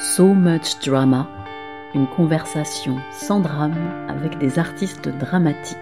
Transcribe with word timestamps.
So 0.00 0.32
Much 0.32 0.78
Drama, 0.86 1.28
une 1.92 2.06
conversation 2.06 2.98
sans 3.10 3.40
drame 3.40 3.74
avec 4.08 4.38
des 4.38 4.60
artistes 4.60 5.08
dramatiques. 5.08 5.76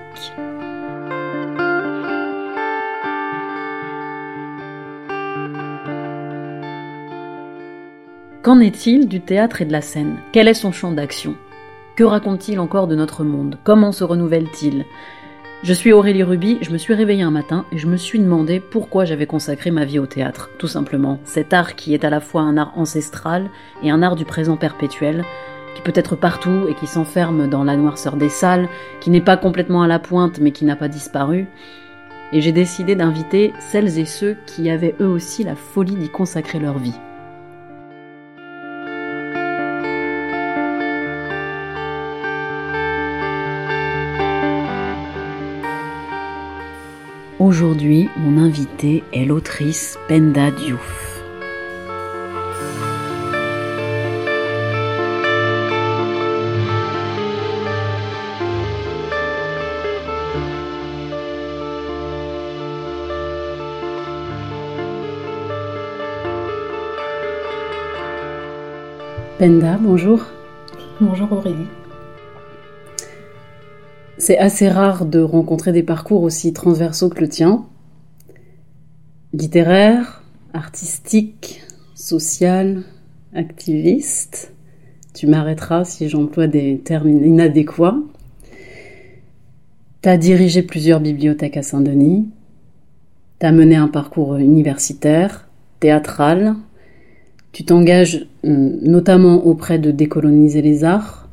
Qu'en 8.43 8.59
est-il 8.61 9.07
du 9.07 9.21
théâtre 9.21 9.61
et 9.61 9.67
de 9.67 9.73
la 9.73 9.83
scène? 9.83 10.17
Quel 10.33 10.49
est 10.49 10.55
son 10.55 10.73
champ 10.73 10.93
d'action? 10.93 11.37
Que 11.95 12.05
raconte-t-il 12.05 12.59
encore 12.59 12.87
de 12.87 12.97
notre 12.97 13.23
monde? 13.23 13.59
Comment 13.65 13.93
se 13.93 14.03
renouvelle-t-il? 14.03 14.87
Je 15.67 15.73
suis 15.73 15.93
Aurélie 15.93 16.23
Ruby, 16.23 16.59
je 16.61 16.71
me 16.71 16.79
suis 16.79 16.95
réveillée 16.95 17.25
un 17.25 17.33
matin 17.33 17.65
et 17.73 17.79
je 17.79 17.89
me 17.89 17.97
suis 17.97 18.21
demandé 18.21 18.61
pourquoi 18.61 19.05
j'avais 19.05 19.27
consacré 19.27 19.73
ma 19.73 19.85
vie 19.85 19.99
au 19.99 20.07
théâtre. 20.07 20.49
Tout 20.59 20.69
simplement, 20.69 21.19
cet 21.25 21.53
art 21.53 21.75
qui 21.75 21.93
est 21.93 22.05
à 22.05 22.11
la 22.11 22.21
fois 22.21 22.43
un 22.43 22.57
art 22.57 22.73
ancestral 22.79 23.51
et 23.83 23.91
un 23.91 24.01
art 24.01 24.15
du 24.15 24.25
présent 24.25 24.57
perpétuel, 24.57 25.25
qui 25.75 25.83
peut 25.83 25.91
être 25.97 26.15
partout 26.15 26.69
et 26.69 26.75
qui 26.75 26.87
s'enferme 26.87 27.49
dans 27.49 27.65
la 27.65 27.77
noirceur 27.77 28.15
des 28.17 28.29
salles, 28.29 28.69
qui 29.01 29.11
n'est 29.11 29.21
pas 29.21 29.37
complètement 29.37 29.83
à 29.83 29.89
la 29.89 29.99
pointe 29.99 30.39
mais 30.39 30.53
qui 30.53 30.65
n'a 30.65 30.77
pas 30.77 30.87
disparu. 30.87 31.49
Et 32.33 32.41
j'ai 32.41 32.53
décidé 32.53 32.95
d'inviter 32.95 33.53
celles 33.59 33.99
et 33.99 34.05
ceux 34.05 34.37
qui 34.47 34.71
avaient 34.71 34.95
eux 35.01 35.09
aussi 35.09 35.43
la 35.43 35.57
folie 35.57 35.97
d'y 35.97 36.11
consacrer 36.11 36.61
leur 36.61 36.79
vie. 36.79 36.95
Aujourd'hui, 47.47 48.09
mon 48.17 48.43
invité 48.43 49.05
est 49.13 49.25
l'autrice 49.25 50.01
Penda 50.09 50.51
Diouf. 50.51 51.23
Penda, 69.39 69.79
bonjour. 69.81 70.21
Bonjour 71.01 71.31
Aurélie. 71.31 71.69
C'est 74.27 74.39
assez 74.39 74.69
rare 74.69 75.07
de 75.07 75.21
rencontrer 75.21 75.71
des 75.71 75.85
parcours 75.85 76.25
aussi 76.25 76.53
transversaux 76.53 77.11
que 77.11 77.21
le 77.21 77.29
tien. 77.29 77.65
Littéraire, 79.33 80.25
artistique, 80.53 81.63
social, 81.95 82.83
activiste. 83.37 84.53
Tu 85.15 85.29
m'arrêteras 85.29 85.85
si 85.85 86.09
j'emploie 86.09 86.49
des 86.49 86.81
termes 86.81 87.09
inadéquats. 87.09 87.99
Tu 90.03 90.09
as 90.09 90.17
dirigé 90.17 90.63
plusieurs 90.63 90.99
bibliothèques 90.99 91.59
à 91.59 91.63
Saint-Denis. 91.63 92.29
Tu 93.39 93.47
as 93.47 93.53
mené 93.53 93.77
un 93.77 93.87
parcours 93.87 94.39
universitaire, 94.39 95.49
théâtral. 95.79 96.57
Tu 97.53 97.65
t'engages 97.65 98.27
hum, 98.43 98.81
notamment 98.83 99.47
auprès 99.47 99.79
de 99.79 99.93
décoloniser 99.93 100.63
les 100.63 100.83
arts 100.83 101.26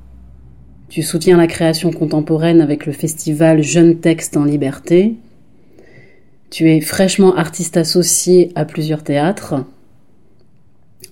tu 0.93 1.01
soutiens 1.01 1.37
la 1.37 1.47
création 1.47 1.89
contemporaine 1.89 2.61
avec 2.61 2.85
le 2.85 2.91
festival 2.91 3.63
Jeunes 3.63 3.97
Textes 3.97 4.37
en 4.37 4.45
Liberté. 4.45 5.15
Tu 6.51 6.69
es 6.69 6.81
fraîchement 6.81 7.35
artiste 7.35 7.77
associé 7.77 8.51
à 8.53 8.63
plusieurs 8.63 9.03
théâtres. 9.03 9.55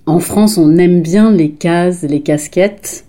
En 0.05 0.19
France, 0.19 0.59
on 0.59 0.77
aime 0.77 1.01
bien 1.01 1.31
les 1.31 1.49
cases, 1.49 2.03
les 2.03 2.21
casquettes, 2.21 3.05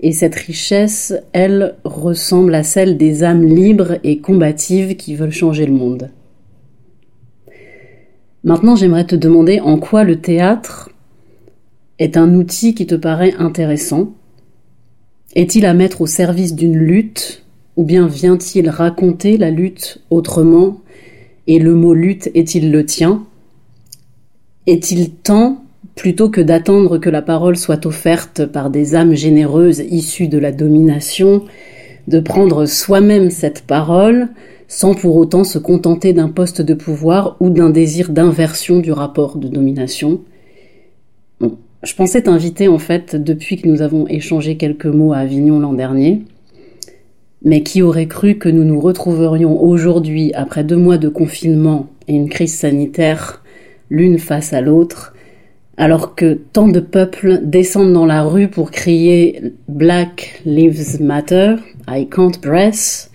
et 0.00 0.12
cette 0.12 0.34
richesse, 0.34 1.14
elle, 1.32 1.76
ressemble 1.84 2.54
à 2.54 2.64
celle 2.64 2.98
des 2.98 3.24
âmes 3.24 3.46
libres 3.46 3.96
et 4.04 4.18
combatives 4.18 4.96
qui 4.96 5.14
veulent 5.14 5.32
changer 5.32 5.64
le 5.64 5.72
monde. 5.72 6.10
Maintenant, 8.44 8.76
j'aimerais 8.76 9.06
te 9.06 9.16
demander 9.16 9.58
en 9.60 9.78
quoi 9.78 10.04
le 10.04 10.20
théâtre 10.20 10.90
est 11.98 12.18
un 12.18 12.34
outil 12.34 12.74
qui 12.74 12.86
te 12.86 12.94
paraît 12.94 13.32
intéressant 13.38 14.12
est-il 15.34 15.64
à 15.64 15.74
mettre 15.74 16.00
au 16.00 16.06
service 16.06 16.54
d'une 16.54 16.76
lutte 16.76 17.44
ou 17.76 17.84
bien 17.84 18.06
vient-il 18.06 18.68
raconter 18.68 19.36
la 19.36 19.50
lutte 19.50 20.02
autrement 20.10 20.80
et 21.46 21.58
le 21.58 21.74
mot 21.74 21.94
lutte 21.94 22.30
est-il 22.34 22.70
le 22.70 22.84
tien? 22.84 23.24
Est-il 24.66 25.10
temps, 25.10 25.64
plutôt 25.94 26.28
que 26.28 26.40
d'attendre 26.40 26.98
que 26.98 27.10
la 27.10 27.22
parole 27.22 27.56
soit 27.56 27.86
offerte 27.86 28.44
par 28.46 28.70
des 28.70 28.94
âmes 28.94 29.14
généreuses 29.14 29.80
issues 29.90 30.28
de 30.28 30.38
la 30.38 30.52
domination, 30.52 31.44
de 32.08 32.20
prendre 32.20 32.66
soi-même 32.66 33.30
cette 33.30 33.62
parole 33.62 34.28
sans 34.68 34.94
pour 34.94 35.16
autant 35.16 35.42
se 35.42 35.58
contenter 35.58 36.12
d'un 36.12 36.28
poste 36.28 36.60
de 36.60 36.74
pouvoir 36.74 37.36
ou 37.40 37.50
d'un 37.50 37.70
désir 37.70 38.10
d'inversion 38.10 38.78
du 38.78 38.92
rapport 38.92 39.38
de 39.38 39.48
domination? 39.48 40.20
Je 41.82 41.94
pensais 41.94 42.22
t'inviter 42.22 42.68
en 42.68 42.78
fait 42.78 43.16
depuis 43.16 43.56
que 43.56 43.68
nous 43.68 43.82
avons 43.82 44.06
échangé 44.06 44.56
quelques 44.56 44.86
mots 44.86 45.12
à 45.12 45.18
Avignon 45.18 45.58
l'an 45.58 45.72
dernier. 45.72 46.22
Mais 47.42 47.62
qui 47.62 47.80
aurait 47.80 48.06
cru 48.06 48.36
que 48.36 48.50
nous 48.50 48.64
nous 48.64 48.80
retrouverions 48.80 49.62
aujourd'hui, 49.62 50.32
après 50.34 50.62
deux 50.62 50.76
mois 50.76 50.98
de 50.98 51.08
confinement 51.08 51.88
et 52.06 52.14
une 52.14 52.28
crise 52.28 52.54
sanitaire, 52.54 53.42
l'une 53.88 54.18
face 54.18 54.52
à 54.52 54.60
l'autre, 54.60 55.14
alors 55.78 56.14
que 56.14 56.34
tant 56.52 56.68
de 56.68 56.80
peuples 56.80 57.40
descendent 57.42 57.94
dans 57.94 58.04
la 58.04 58.22
rue 58.24 58.48
pour 58.48 58.70
crier 58.70 59.54
Black 59.68 60.42
Lives 60.44 61.00
Matter, 61.00 61.56
I 61.88 62.06
can't 62.06 62.32
breath, 62.42 63.10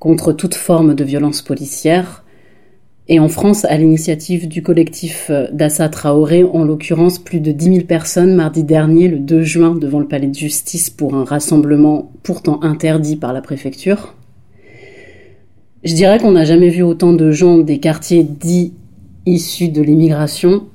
contre 0.00 0.32
toute 0.32 0.56
forme 0.56 0.96
de 0.96 1.04
violence 1.04 1.42
policière, 1.42 2.24
et 3.12 3.18
en 3.18 3.28
France, 3.28 3.64
à 3.64 3.76
l'initiative 3.76 4.46
du 4.46 4.62
collectif 4.62 5.26
euh, 5.30 5.48
d'Assa 5.52 5.88
Traoré, 5.88 6.44
en 6.44 6.62
l'occurrence 6.62 7.18
plus 7.18 7.40
de 7.40 7.50
10 7.50 7.64
000 7.64 7.80
personnes 7.80 8.36
mardi 8.36 8.62
dernier, 8.62 9.08
le 9.08 9.18
2 9.18 9.42
juin, 9.42 9.74
devant 9.74 9.98
le 9.98 10.06
palais 10.06 10.28
de 10.28 10.34
justice 10.34 10.90
pour 10.90 11.16
un 11.16 11.24
rassemblement 11.24 12.12
pourtant 12.22 12.62
interdit 12.62 13.16
par 13.16 13.32
la 13.32 13.40
préfecture. 13.40 14.14
Je 15.82 15.92
dirais 15.92 16.20
qu'on 16.20 16.30
n'a 16.30 16.44
jamais 16.44 16.68
vu 16.68 16.84
autant 16.84 17.12
de 17.12 17.32
gens 17.32 17.58
des 17.58 17.80
quartiers 17.80 18.22
dits 18.22 18.74
issus 19.26 19.70
de 19.70 19.82
l'immigration 19.82 20.68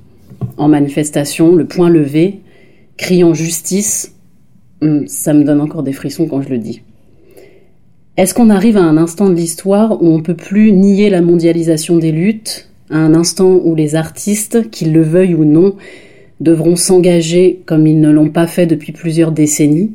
en 0.57 0.67
manifestation, 0.67 1.55
le 1.55 1.65
poing 1.65 1.89
levé, 1.89 2.41
criant 2.97 3.33
justice. 3.33 4.13
Hum, 4.81 5.07
ça 5.07 5.33
me 5.33 5.45
donne 5.45 5.61
encore 5.61 5.83
des 5.83 5.93
frissons 5.93 6.27
quand 6.27 6.41
je 6.41 6.49
le 6.49 6.57
dis. 6.57 6.81
Est-ce 8.17 8.33
qu'on 8.33 8.49
arrive 8.49 8.77
à 8.77 8.83
un 8.83 8.95
instant 8.95 9.27
de 9.27 9.35
l'histoire 9.35 10.01
où 10.01 10.07
on 10.07 10.21
peut 10.21 10.37
plus 10.37 10.71
nier 10.71 11.09
la 11.09 11.21
mondialisation 11.21 11.97
des 11.97 12.13
luttes, 12.13 12.69
à 12.89 12.97
un 12.97 13.13
instant 13.13 13.59
où 13.61 13.75
les 13.75 13.95
artistes, 13.95 14.69
qu'ils 14.71 14.93
le 14.93 15.01
veuillent 15.01 15.35
ou 15.35 15.43
non, 15.43 15.75
devront 16.39 16.77
s'engager 16.77 17.61
comme 17.65 17.87
ils 17.87 17.99
ne 17.99 18.09
l'ont 18.09 18.29
pas 18.29 18.47
fait 18.47 18.67
depuis 18.67 18.93
plusieurs 18.93 19.33
décennies? 19.33 19.91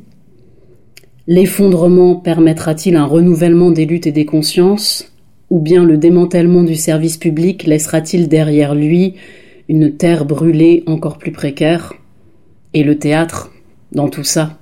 L'effondrement 1.29 2.15
permettra-t-il 2.15 2.97
un 2.97 3.07
renouvellement 3.07 3.71
des 3.71 3.87
luttes 3.87 4.07
et 4.07 4.13
des 4.13 4.27
consciences? 4.27 5.11
Ou 5.49 5.59
bien 5.59 5.85
le 5.85 5.97
démantèlement 5.97 6.63
du 6.63 6.75
service 6.75 7.17
public 7.17 7.65
laissera-t-il 7.65 8.29
derrière 8.29 8.75
lui 8.75 9.15
une 9.69 9.97
terre 9.97 10.27
brûlée 10.27 10.83
encore 10.87 11.17
plus 11.17 11.33
précaire? 11.33 11.95
Et 12.75 12.85
le 12.85 12.99
théâtre, 12.99 13.51
dans 13.93 14.09
tout 14.09 14.25
ça, 14.25 14.59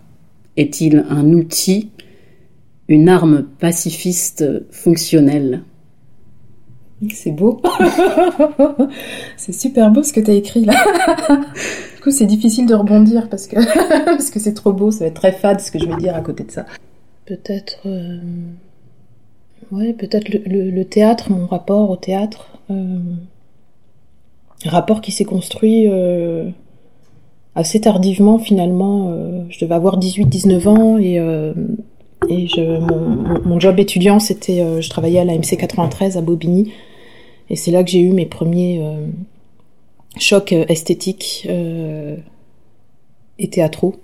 est-il 0.57 1.05
un 1.11 1.33
outil 1.33 1.91
une 2.89 3.09
arme 3.09 3.45
pacifiste 3.59 4.45
fonctionnelle. 4.73 5.63
C'est 7.13 7.31
beau. 7.31 7.61
c'est 9.37 9.53
super 9.53 9.91
beau 9.91 10.03
ce 10.03 10.13
que 10.13 10.21
tu 10.21 10.31
as 10.31 10.35
écrit 10.35 10.65
là. 10.65 10.75
du 11.97 12.03
coup, 12.03 12.11
c'est 12.11 12.27
difficile 12.27 12.67
de 12.67 12.75
rebondir 12.75 13.29
parce 13.29 13.47
que 13.47 13.57
parce 14.05 14.31
que 14.31 14.41
c'est 14.41 14.55
trop 14.55 14.73
beau, 14.73 14.91
ça 14.91 15.01
va 15.01 15.07
être 15.07 15.15
très 15.15 15.33
fade 15.33 15.61
ce 15.61 15.71
que 15.71 15.79
je 15.79 15.87
vais 15.87 15.97
dire 15.97 16.17
à 16.17 16.21
côté 16.23 16.43
de 16.43 16.51
ça. 16.51 16.67
Peut-être 17.25 17.83
euh, 17.87 18.19
ouais, 19.71 19.93
peut-être 19.93 20.29
le, 20.29 20.83
théâtre, 20.85 21.31
mon 21.31 21.47
rapport 21.47 21.91
au 21.91 21.97
théâtre 21.97 22.59
euh... 22.71 22.99
rapport 24.65 25.01
qui 25.01 25.13
s'est 25.13 25.25
construit 25.25 25.87
euh, 25.87 26.49
assez 27.55 27.81
tardivement 27.81 28.39
finalement, 28.39 29.11
euh, 29.11 29.45
je 29.51 29.65
devais 29.65 29.75
avoir 29.75 29.99
18 29.99 30.25
19 30.25 30.67
ans 30.67 30.99
et 30.99 31.21
et 32.27 32.47
je, 32.49 32.79
mon, 33.47 33.61
job 33.61 33.79
étudiant, 33.79 34.19
c'était, 34.19 34.61
euh, 34.61 34.81
je 34.81 34.91
travaillais 34.91 35.21
à 35.21 35.25
la 35.25 35.35
MC 35.35 35.57
93 35.57 36.17
à 36.17 36.21
Bobigny. 36.21 36.73
Et 37.51 37.57
c'est 37.57 37.71
là 37.71 37.85
que 37.85 37.91
j'ai 37.91 38.01
eu 38.01 38.13
mes 38.13 38.27
premiers 38.27 38.81
euh, 38.83 39.07
chocs 40.19 40.53
euh, 40.53 40.65
esthétiques 40.69 41.49
et 43.39 43.49
théâtraux. 43.49 43.97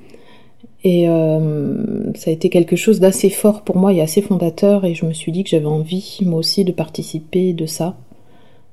Et 0.87 1.06
ça 1.06 2.28
a 2.28 2.32
été 2.32 2.50
quelque 2.50 2.76
chose 2.76 3.00
d'assez 3.00 3.31
fort 3.31 3.62
pour 3.62 3.78
moi 3.78 3.94
et 3.94 4.02
assez 4.02 4.20
fondateur. 4.20 4.84
Et 4.84 4.94
je 4.94 5.06
me 5.06 5.14
suis 5.14 5.32
dit 5.32 5.43
que 5.43 5.49
j'avais 5.49 5.64
envie, 5.64 6.19
moi 6.22 6.38
aussi, 6.38 6.62
de 6.62 6.72
participer 6.72 7.55
de 7.55 7.64
ça, 7.64 7.96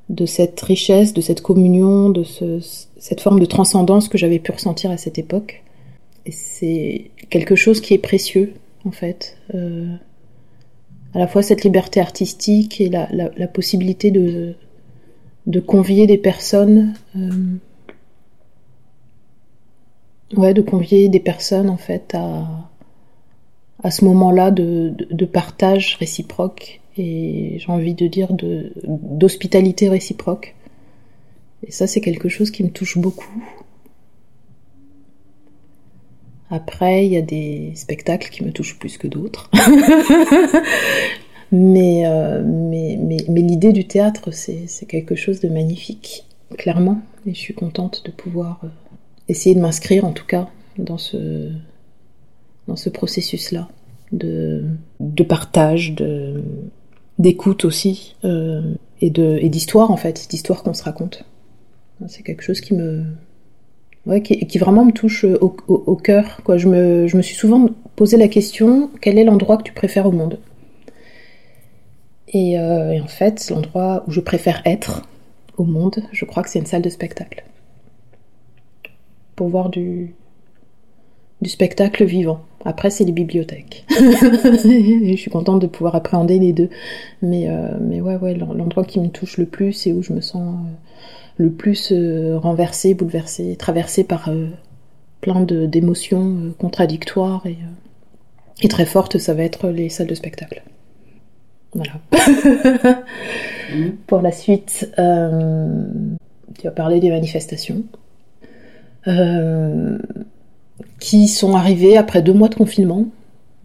de 0.10 0.26
cette 0.26 0.60
richesse, 0.60 1.14
de 1.14 1.22
cette 1.22 1.40
communion, 1.40 2.10
de 2.10 2.24
ce, 2.24 2.60
cette 2.98 3.22
forme 3.22 3.40
de 3.40 3.46
transcendance 3.46 4.10
que 4.10 4.18
j'avais 4.18 4.40
pu 4.40 4.52
ressentir 4.52 4.92
à 4.92 4.98
cette 4.98 5.20
époque. 5.20 5.64
et 6.26 6.32
c'est 6.32 7.12
quelque 7.30 7.56
chose 7.56 7.80
qui 7.80 7.94
est 7.94 7.98
précieux, 7.98 8.56
en 8.86 8.92
fait. 8.92 9.38
Euh, 9.54 9.95
à 11.13 11.19
la 11.19 11.28
fois 11.28 11.42
cette 11.42 11.63
liberté 11.63 12.00
artistique 12.00 12.80
et 12.80 12.89
la, 12.89 13.10
la, 13.12 13.48
possibilité 13.48 14.12
de, 14.12 14.56
convier 15.60 16.07
des 16.07 16.18
personnes. 16.18 16.94
Euh, 17.16 17.57
ouais, 20.38 20.54
de 20.54 20.62
convier 20.62 21.10
des 21.10 21.19
personnes, 21.19 21.69
en 21.69 21.78
fait, 21.78 22.16
à, 22.16 23.92
ce 23.92 24.06
moment-là 24.06 24.51
de, 24.51 25.25
partage 25.25 25.95
réciproque 25.95 26.80
et 26.98 27.57
j'ai 27.57 27.72
envie 27.72 27.94
de 27.94 28.07
dire 28.07 28.34
de 28.34 28.74
d'hospitalité 28.86 29.89
réciproque. 29.89 30.56
Et 31.66 31.72
ça, 31.72 31.88
c'est 31.88 32.01
quelque 32.01 32.30
chose 32.30 32.51
qui 32.51 32.63
me 32.63 32.69
touche 32.69 32.98
beaucoup. 32.98 33.42
Après, 36.51 37.06
il 37.06 37.13
y 37.13 37.18
a 37.18 37.21
des 37.21 37.71
spectacles 37.75 38.30
qui 38.30 38.44
me 38.44 38.51
touchent 38.51 38.77
plus 38.77 38.98
que 38.98 39.07
d'autres. 39.07 39.50
mais, 41.51 42.06
euh, 42.06 42.44
mais, 42.45 43.00
mais, 43.01 43.18
mais 43.30 43.42
l'idée 43.42 43.71
du 43.71 43.88
théâtre, 43.88 44.31
c'est 44.31 44.86
quelque 44.86 45.15
chose 45.15 45.39
de 45.39 45.48
magnifique, 45.48 46.25
clairement. 46.57 47.01
Et 47.25 47.33
je 47.33 47.39
suis 47.39 47.53
contente 47.53 48.03
de 48.06 48.12
pouvoir 48.12 48.59
euh, 48.65 48.68
essayer 49.30 49.56
de 49.56 49.62
m'inscrire, 49.62 50.03
en 50.03 50.12
tout 50.12 50.25
cas, 50.25 50.50
dans 50.77 50.98
ce, 50.98 51.51
dans 52.68 52.75
ce 52.75 52.89
processus-là 52.89 53.69
de, 54.12 54.65
de 55.00 55.24
partage, 55.24 55.95
de, 55.95 56.44
d'écoute 57.18 57.63
aussi, 57.63 58.15
euh, 58.25 58.74
et 59.00 59.09
d'histoire 59.50 59.89
en 59.89 59.98
fait, 59.98 60.27
d'histoire 60.30 60.63
qu'on 60.63 60.74
se 60.74 60.83
raconte. 60.83 61.25
C'est 62.07 62.24
quelque 62.24 62.44
chose 62.44 62.62
qui 62.62 62.74
me 62.74 63.06
ouais, 64.06 64.21
qui, 64.21 64.45
qui 64.48 64.57
vraiment 64.57 64.86
me 64.86 64.92
touche 64.92 65.24
au, 65.24 65.56
au, 65.68 65.83
au, 65.86 65.95
cœur. 65.95 66.42
Quoi. 66.44 66.57
Je, 66.57 66.68
me, 66.68 67.07
je 67.07 67.18
me 67.18 67.21
suis 67.21 67.36
souvent 67.36 67.69
posé 67.95 68.18
la 68.18 68.27
question 68.27 68.89
quel 69.01 69.18
est 69.18 69.24
l'endroit 69.24 69.57
que 69.57 69.63
tu 69.63 69.74
préfères 69.74 70.07
au 70.07 70.12
monde? 70.12 70.39
Et, 72.30 72.57
euh, 72.57 72.92
et 72.92 73.01
en 73.01 73.07
fait, 73.07 73.50
l'endroit 73.50 74.03
où 74.07 74.12
je 74.12 74.21
préfère 74.21 74.62
être 74.65 75.03
au 75.57 75.65
monde, 75.65 76.03
je 76.12 76.25
crois 76.25 76.44
que 76.44 76.50
c'est 76.50 76.59
une 76.59 76.65
salle 76.65 76.81
de 76.81 76.89
spectacle. 76.89 77.44
Pour 79.36 79.50
voir 79.50 79.69
du, 79.69 80.13
du 81.42 81.50
spectacle 81.50 82.06
vivant. 82.06 82.42
Après, 82.63 82.89
c'est 82.89 83.03
les 83.03 83.12
bibliothèques. 83.12 83.86
je 83.89 85.15
suis 85.18 85.31
contente 85.31 85.62
de 85.62 85.68
pouvoir 85.68 85.95
appréhender 85.95 86.39
les 86.39 86.53
deux. 86.53 86.69
Mais, 87.21 87.50
euh, 87.50 87.77
mais 87.81 88.01
ouais, 88.01 88.15
ouais, 88.18 88.36
l'endroit 88.36 88.86
qui 88.86 89.00
me 89.00 89.09
touche 89.09 89.38
le 89.38 89.45
plus 89.45 89.88
et 89.88 89.94
où 89.94 90.03
je 90.03 90.13
me 90.13 90.21
sens 90.21 90.56
euh, 90.56 90.71
le 91.38 91.51
plus 91.51 91.92
euh, 91.92 92.38
renversée, 92.38 92.94
bouleversée, 92.94 93.56
traversée 93.56 94.04
par 94.04 94.30
euh, 94.30 94.48
plein 95.22 95.42
d'émotions 95.42 96.38
euh, 96.38 96.51
contradictoires 96.57 97.45
et, 97.45 97.57
et, 98.62 98.68
très 98.68 98.86
fortes, 98.86 99.18
ça 99.18 99.33
va 99.33 99.44
être 99.44 99.69
les 99.69 99.89
salles 99.89 100.07
de 100.07 100.16
spectacle. 100.16 100.63
Voilà. 101.74 101.94
mmh. 103.74 103.89
Pour 104.07 104.22
la 104.22 104.31
suite, 104.31 104.92
tu 104.95 106.68
as 106.68 106.72
parlé 106.72 107.00
des 107.00 107.10
manifestations. 107.10 107.84
Euh, 109.07 109.98
qui 111.00 111.27
sont 111.27 111.56
arrivés 111.56 111.98
après 111.98 112.22
deux 112.22 112.34
mois 112.34 112.48
de 112.48 112.56
confinement, 112.56 113.07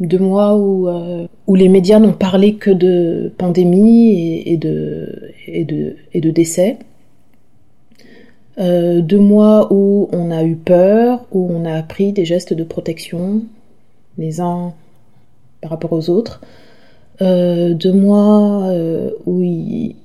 deux 0.00 0.18
mois 0.18 0.56
où, 0.56 0.88
euh, 0.88 1.26
où 1.46 1.54
les 1.54 1.68
médias 1.68 1.98
n'ont 1.98 2.14
parlé 2.14 2.54
que 2.54 2.70
de 2.70 3.32
pandémie 3.36 4.08
et, 4.08 4.52
et, 4.52 4.56
de, 4.56 5.32
et, 5.46 5.64
de, 5.64 5.96
et 6.14 6.20
de 6.22 6.30
décès. 6.30 6.78
Euh, 8.58 9.02
deux 9.02 9.18
mois 9.18 9.72
où 9.72 10.08
on 10.12 10.30
a 10.30 10.42
eu 10.44 10.56
peur, 10.56 11.26
où 11.30 11.48
on 11.52 11.64
a 11.64 11.74
appris 11.74 12.12
des 12.12 12.24
gestes 12.24 12.54
de 12.54 12.64
protection, 12.64 13.42
les 14.16 14.40
uns 14.40 14.72
par 15.60 15.70
rapport 15.70 15.92
aux 15.92 16.08
autres. 16.08 16.40
Euh, 17.20 17.74
deux 17.74 17.92
mois 17.92 18.68
euh, 18.68 19.10
où 19.26 19.42
il, 19.42 19.96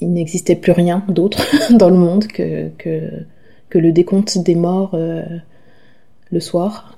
n'existait 0.00 0.56
plus 0.56 0.72
rien 0.72 1.04
d'autre 1.08 1.42
dans 1.72 1.88
le 1.88 1.96
monde 1.96 2.26
que, 2.26 2.68
que, 2.78 3.24
le 3.76 3.90
décompte 3.90 4.38
des 4.38 4.54
morts 4.54 4.96
le 4.96 6.40
soir 6.40 6.96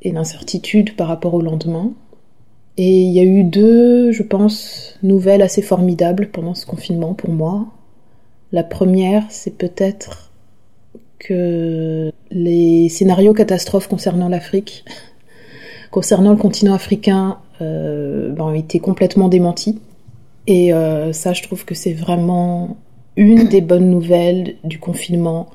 et 0.00 0.12
l'incertitude 0.12 0.96
par 0.96 1.08
rapport 1.08 1.34
au 1.34 1.42
lendemain. 1.42 1.92
Et 2.78 3.02
il 3.02 3.12
y 3.12 3.20
a 3.20 3.22
eu 3.22 3.44
deux, 3.44 4.12
je 4.12 4.22
pense, 4.22 4.98
nouvelles 5.02 5.42
assez 5.42 5.60
formidables 5.60 6.30
pendant 6.30 6.54
ce 6.54 6.64
confinement 6.64 7.12
pour 7.12 7.28
moi. 7.30 7.66
La 8.54 8.62
première, 8.62 9.24
c'est 9.30 9.58
peut-être 9.58 10.30
que 11.18 12.12
les 12.30 12.88
scénarios 12.88 13.34
catastrophes 13.34 13.88
concernant 13.88 14.28
l'Afrique, 14.28 14.84
concernant 15.90 16.30
le 16.30 16.36
continent 16.36 16.72
africain, 16.72 17.38
euh, 17.60 18.30
ben, 18.30 18.44
ont 18.44 18.54
été 18.54 18.78
complètement 18.78 19.26
démentis. 19.26 19.80
Et 20.46 20.72
euh, 20.72 21.12
ça, 21.12 21.32
je 21.32 21.42
trouve 21.42 21.64
que 21.64 21.74
c'est 21.74 21.94
vraiment 21.94 22.76
une 23.16 23.48
des 23.48 23.60
bonnes 23.60 23.90
nouvelles 23.90 24.54
du 24.62 24.78
confinement 24.78 25.48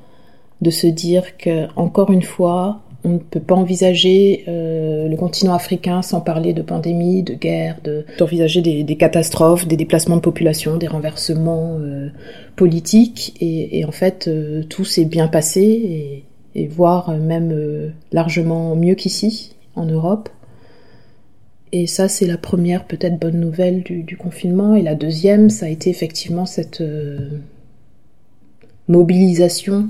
de 0.59 0.69
se 0.69 0.85
dire 0.85 1.37
que 1.37 1.67
encore 1.77 2.11
une 2.11 2.23
fois, 2.23 2.81
on 3.03 3.09
ne 3.09 3.17
peut 3.17 3.39
pas 3.39 3.55
envisager 3.55 4.43
euh, 4.47 5.07
le 5.07 5.15
continent 5.15 5.53
africain 5.53 6.01
sans 6.01 6.19
parler 6.19 6.53
de 6.53 6.61
pandémie, 6.61 7.23
de 7.23 7.33
guerre, 7.33 7.77
de 7.83 8.05
d'envisager 8.17 8.61
des, 8.61 8.83
des, 8.83 8.97
catastrophes, 8.97 9.67
des 9.67 9.77
déplacements 9.77 10.17
de 10.17 10.21
population, 10.21 10.77
des 10.77 10.87
renversements 10.87 11.77
euh, 11.79 12.09
politiques. 12.55 13.35
Et, 13.39 13.85
en 13.85 13.91
fait, 13.91 14.27
euh, 14.27 14.63
tout 14.63 14.83
s'est 14.83 15.05
bien 15.05 15.27
passé, 15.27 16.23
et, 16.55 16.67
voire 16.67 17.11
même 17.11 17.93
largement 18.11 18.75
mieux 18.75 18.95
qu'ici, 18.95 19.55
en 19.75 19.85
Europe. 19.85 20.27
Et 21.71 21.87
ça, 21.87 22.09
c'est 22.09 22.25
la 22.25 22.37
première 22.37 22.85
peut-être 22.85 23.17
bonne 23.17 23.39
nouvelle 23.39 23.81
du, 23.83 24.17
confinement. 24.17 24.75
Et 24.75 24.81
la 24.81 24.95
deuxième, 24.95 25.49
ça 25.49 25.67
a 25.67 25.69
été 25.69 25.89
effectivement 25.89 26.45
cette 26.45 26.83
mobilisation 28.89 29.87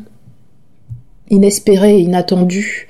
inespéré 1.29 1.97
et 1.97 2.01
inattendu 2.01 2.87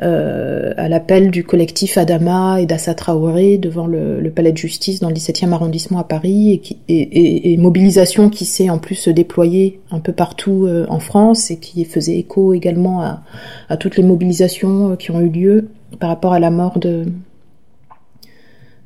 euh, 0.00 0.74
à 0.76 0.88
l'appel 0.88 1.32
du 1.32 1.42
collectif 1.42 1.98
Adama 1.98 2.60
et 2.60 2.66
d'Assa 2.66 2.94
Traoré 2.94 3.58
devant 3.58 3.88
le, 3.88 4.30
palais 4.30 4.52
de 4.52 4.56
justice 4.56 5.00
dans 5.00 5.08
le 5.08 5.14
17e 5.16 5.50
arrondissement 5.50 5.98
à 5.98 6.04
Paris 6.04 6.52
et, 6.52 6.60
qui, 6.60 7.56
mobilisation 7.58 8.30
qui 8.30 8.44
s'est 8.44 8.70
en 8.70 8.78
plus 8.78 8.94
se 8.94 9.10
déployer 9.10 9.80
un 9.90 9.98
peu 9.98 10.12
partout 10.12 10.66
euh, 10.66 10.86
en 10.88 11.00
France 11.00 11.50
et 11.50 11.58
qui 11.58 11.84
faisait 11.84 12.16
écho 12.16 12.54
également 12.54 13.02
à, 13.02 13.76
toutes 13.76 13.96
les 13.96 14.04
mobilisations 14.04 14.92
euh, 14.92 14.96
qui 14.96 15.10
ont 15.10 15.20
eu 15.20 15.30
lieu 15.30 15.68
par 15.98 16.10
rapport 16.10 16.32
à 16.32 16.38
la 16.38 16.50
mort 16.50 16.78
de, 16.78 17.06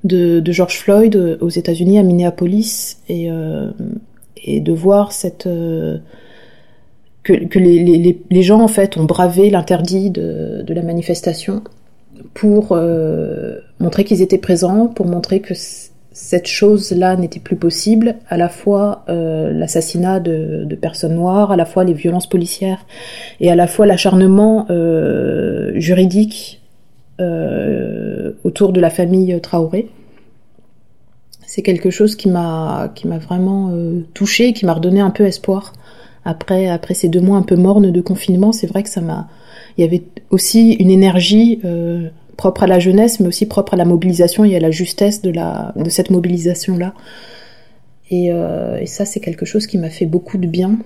de, 0.04 0.42
George 0.50 0.78
Floyd 0.78 1.14
euh, 1.14 1.36
aux 1.42 1.50
États-Unis 1.50 1.98
à 1.98 2.04
Minneapolis 2.04 2.96
et, 3.10 3.28
et 4.44 4.60
de 4.60 4.72
voir 4.72 5.12
cette 5.12 5.46
que, 7.22 7.58
les, 7.58 8.42
gens 8.42 8.60
en 8.60 8.68
fait 8.68 8.96
ont 8.96 9.04
bravé 9.04 9.50
l'interdit 9.50 10.10
de, 10.10 10.64
la 10.68 10.82
manifestation 10.82 11.62
pour 12.34 12.72
euh, 12.72 13.58
montrer 13.78 14.04
qu'ils 14.04 14.22
étaient 14.22 14.38
présents, 14.38 14.86
pour 14.88 15.06
montrer 15.06 15.40
que 15.40 15.54
cette 15.54 16.46
chose-là 16.46 17.16
n'était 17.16 17.40
plus 17.40 17.56
possible, 17.56 18.16
à 18.28 18.36
la 18.36 18.48
fois 18.48 19.04
euh, 19.08 19.52
l'assassinat 19.52 20.20
de, 20.20 20.74
personnes 20.80 21.14
noires, 21.14 21.52
à 21.52 21.56
la 21.56 21.64
fois 21.64 21.84
les 21.84 21.92
violences 21.92 22.28
policières 22.28 22.84
et 23.40 23.50
à 23.50 23.54
la 23.54 23.66
fois 23.66 23.86
l'acharnement 23.86 24.66
euh, 24.70 25.72
juridique 25.74 26.58
autour 28.42 28.72
de 28.72 28.80
la 28.80 28.90
famille 28.90 29.40
Traoré. 29.40 29.88
C'est 31.46 31.62
quelque 31.62 31.88
chose 31.90 32.16
qui 32.16 32.28
m'a 32.28 32.90
qui 32.96 33.06
m'a 33.06 33.18
vraiment 33.18 33.72
touchée, 34.12 34.52
qui 34.52 34.66
m'a 34.66 34.74
redonné 34.74 34.98
un 34.98 35.10
peu 35.10 35.24
espoir 35.24 35.72
après, 36.24 36.68
après 36.68 36.94
ces 36.94 37.08
deux 37.08 37.20
mois 37.20 37.36
un 37.36 37.42
peu 37.42 37.56
mornes 37.56 37.90
de 37.90 38.00
confinement, 38.00 38.52
c'est 38.52 38.66
vrai 38.66 38.82
que 38.82 38.88
ça 38.88 39.00
m'a. 39.00 39.28
Il 39.76 39.80
y 39.82 39.84
avait 39.84 40.02
aussi 40.30 40.72
une 40.72 40.90
énergie 40.90 41.60
euh, 41.64 42.08
propre 42.36 42.64
à 42.64 42.66
la 42.66 42.78
jeunesse, 42.78 43.20
mais 43.20 43.26
aussi 43.26 43.46
propre 43.46 43.74
à 43.74 43.76
la 43.76 43.84
mobilisation 43.84 44.44
et 44.44 44.54
à 44.56 44.60
la 44.60 44.70
justesse 44.70 45.22
de, 45.22 45.30
la, 45.30 45.72
de 45.76 45.88
cette 45.88 46.10
mobilisation-là. 46.10 46.94
Et, 48.10 48.30
euh, 48.30 48.78
et 48.78 48.86
ça, 48.86 49.04
c'est 49.04 49.20
quelque 49.20 49.46
chose 49.46 49.66
qui 49.66 49.78
m'a 49.78 49.88
fait 49.88 50.06
beaucoup 50.06 50.36
de 50.36 50.46
bien 50.46 50.78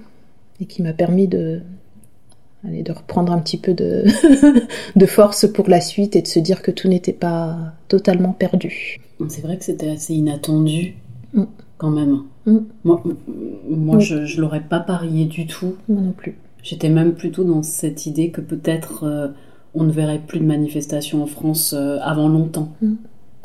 et 0.61 0.67
qui 0.67 0.83
m'a 0.83 0.93
permis 0.93 1.27
de, 1.27 1.61
allez, 2.67 2.83
de 2.83 2.93
reprendre 2.93 3.33
un 3.33 3.39
petit 3.41 3.59
peu 3.59 3.75
de, 3.75 4.05
de 4.97 5.07
force 5.07 5.51
pour 5.53 5.69
la 5.69 5.81
suite 5.81 6.15
et 6.15 6.23
de 6.23 6.29
se 6.29 6.39
dire 6.39 6.63
que 6.63 6.71
tout 6.71 6.87
n'était 6.89 7.13
pas 7.13 7.57
totalement 7.89 8.33
perdu. 8.33 9.01
C'est 9.29 9.43
vrai 9.43 9.57
que 9.57 9.65
c'était 9.65 9.91
assez 9.91 10.15
inattendu. 10.15 10.95
Mm 11.35 11.45
quand 11.79 11.91
même. 11.91 12.23
Mm. 12.47 12.59
Moi, 12.85 13.03
moi 13.69 13.99
je, 13.99 14.25
je 14.25 14.41
l'aurais 14.41 14.63
pas 14.63 14.81
parié 14.81 15.27
du 15.27 15.47
tout. 15.47 15.75
Moi 15.89 16.01
non 16.01 16.13
plus. 16.13 16.39
J'étais 16.63 16.89
même 16.89 17.15
plutôt 17.15 17.45
dans 17.45 17.63
cette 17.63 18.07
idée 18.07 18.31
que 18.31 18.41
peut-être 18.41 19.05
euh, 19.05 19.29
on 19.75 19.85
ne 19.85 19.93
verrait 19.93 20.21
plus 20.27 20.41
de 20.41 20.45
manifestations 20.45 21.23
en 21.23 21.27
France 21.27 21.75
euh, 21.77 21.99
avant 22.03 22.29
longtemps. 22.29 22.71
Mm. 22.83 22.95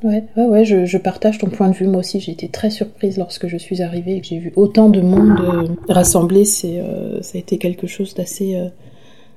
Ouais, 0.04 0.24
ouais, 0.36 0.46
ouais 0.46 0.66
je, 0.66 0.86
je, 0.86 0.98
partage 0.98 1.38
ton 1.38 1.48
point 1.48 1.70
de 1.70 1.76
vue. 1.76 1.86
Moi 1.86 2.00
aussi, 2.00 2.20
j'ai 2.20 2.32
été 2.32 2.48
très 2.48 2.72
surprise 2.72 3.20
lorsque 3.20 3.48
je 3.48 3.58
suis 3.58 3.84
arrivée 3.84 4.16
et 4.16 4.22
que 4.22 4.28
j'ai 4.28 4.40
vu 4.40 4.52
autant 4.56 4.90
de 4.90 5.02
monde 5.02 5.40
euh, 5.40 5.68
rassemblé. 5.90 6.46
C'est, 6.46 6.84
ça 7.22 7.38
a 7.38 7.40
été 7.40 7.60
quelque 7.60 7.86
chose 7.86 8.16
d'assez, 8.16 8.58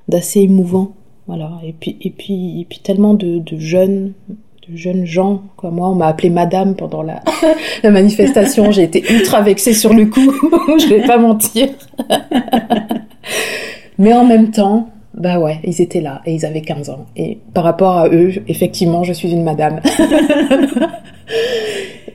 d'assez 0.07 0.39
émouvant. 0.39 0.95
Voilà. 1.27 1.59
Et 1.63 1.73
puis, 1.73 1.97
et 2.01 2.09
puis, 2.09 2.61
et 2.61 2.65
puis 2.65 2.79
tellement 2.79 3.13
de, 3.13 3.37
de 3.37 3.59
jeunes, 3.59 4.13
jeunes 4.73 5.05
gens 5.05 5.43
comme 5.57 5.75
moi. 5.75 5.89
On 5.89 5.95
m'a 5.95 6.07
appelée 6.07 6.29
Madame 6.29 6.75
pendant 6.75 7.03
la, 7.03 7.21
la 7.83 7.91
manifestation. 7.91 8.71
J'ai 8.71 8.83
été 8.83 9.03
ultra 9.13 9.41
vexée 9.41 9.73
sur 9.73 9.93
le 9.93 10.05
coup. 10.05 10.31
je 10.79 10.87
vais 10.87 11.05
pas 11.05 11.17
mentir. 11.17 11.69
Mais 13.97 14.13
en 14.13 14.25
même 14.25 14.51
temps, 14.51 14.89
bah 15.13 15.39
ouais, 15.39 15.59
ils 15.63 15.81
étaient 15.81 16.01
là 16.01 16.21
et 16.25 16.33
ils 16.33 16.45
avaient 16.45 16.61
15 16.61 16.89
ans. 16.89 17.05
Et 17.15 17.39
par 17.53 17.63
rapport 17.63 17.97
à 17.97 18.09
eux, 18.09 18.33
effectivement, 18.47 19.03
je 19.03 19.13
suis 19.13 19.31
une 19.31 19.43
madame. 19.43 19.79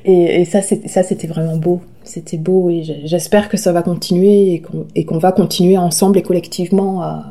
et, 0.04 0.42
et, 0.42 0.44
ça, 0.44 0.60
c'était 0.60 1.26
vraiment 1.26 1.56
beau. 1.56 1.80
C'était 2.04 2.36
beau 2.36 2.68
et 2.70 2.82
j'espère 3.04 3.48
que 3.48 3.56
ça 3.56 3.72
va 3.72 3.82
continuer 3.82 4.62
et 4.94 5.04
qu'on 5.04 5.18
va 5.18 5.32
continuer 5.32 5.78
ensemble 5.78 6.18
et 6.18 6.22
collectivement 6.22 7.02
à, 7.02 7.24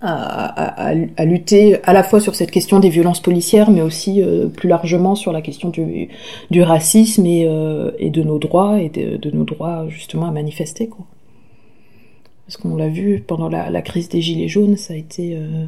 à, 0.00 0.88
à, 0.88 0.94
à, 1.16 1.24
lutter 1.24 1.82
à 1.84 1.92
la 1.92 2.02
fois 2.02 2.20
sur 2.20 2.34
cette 2.34 2.50
question 2.50 2.80
des 2.80 2.88
violences 2.88 3.20
policières, 3.20 3.70
mais 3.70 3.82
aussi 3.82 4.22
euh, 4.22 4.48
plus 4.48 4.68
largement 4.68 5.14
sur 5.14 5.32
la 5.32 5.42
question 5.42 5.68
du, 5.68 6.08
du 6.50 6.62
racisme 6.62 7.26
et, 7.26 7.46
euh, 7.46 7.90
et 7.98 8.10
de 8.10 8.22
nos 8.22 8.38
droits 8.38 8.80
et 8.80 8.88
de, 8.88 9.16
de, 9.18 9.30
nos 9.30 9.44
droits 9.44 9.86
justement 9.88 10.26
à 10.26 10.30
manifester. 10.30 10.88
Quoi. 10.88 11.04
Parce 12.46 12.56
qu'on 12.56 12.76
l'a 12.76 12.88
vu 12.88 13.22
pendant 13.26 13.48
la, 13.48 13.70
la, 13.70 13.82
crise 13.82 14.08
des 14.08 14.22
gilets 14.22 14.48
jaunes, 14.48 14.76
ça 14.76 14.94
a 14.94 14.96
été, 14.96 15.36
euh, 15.36 15.66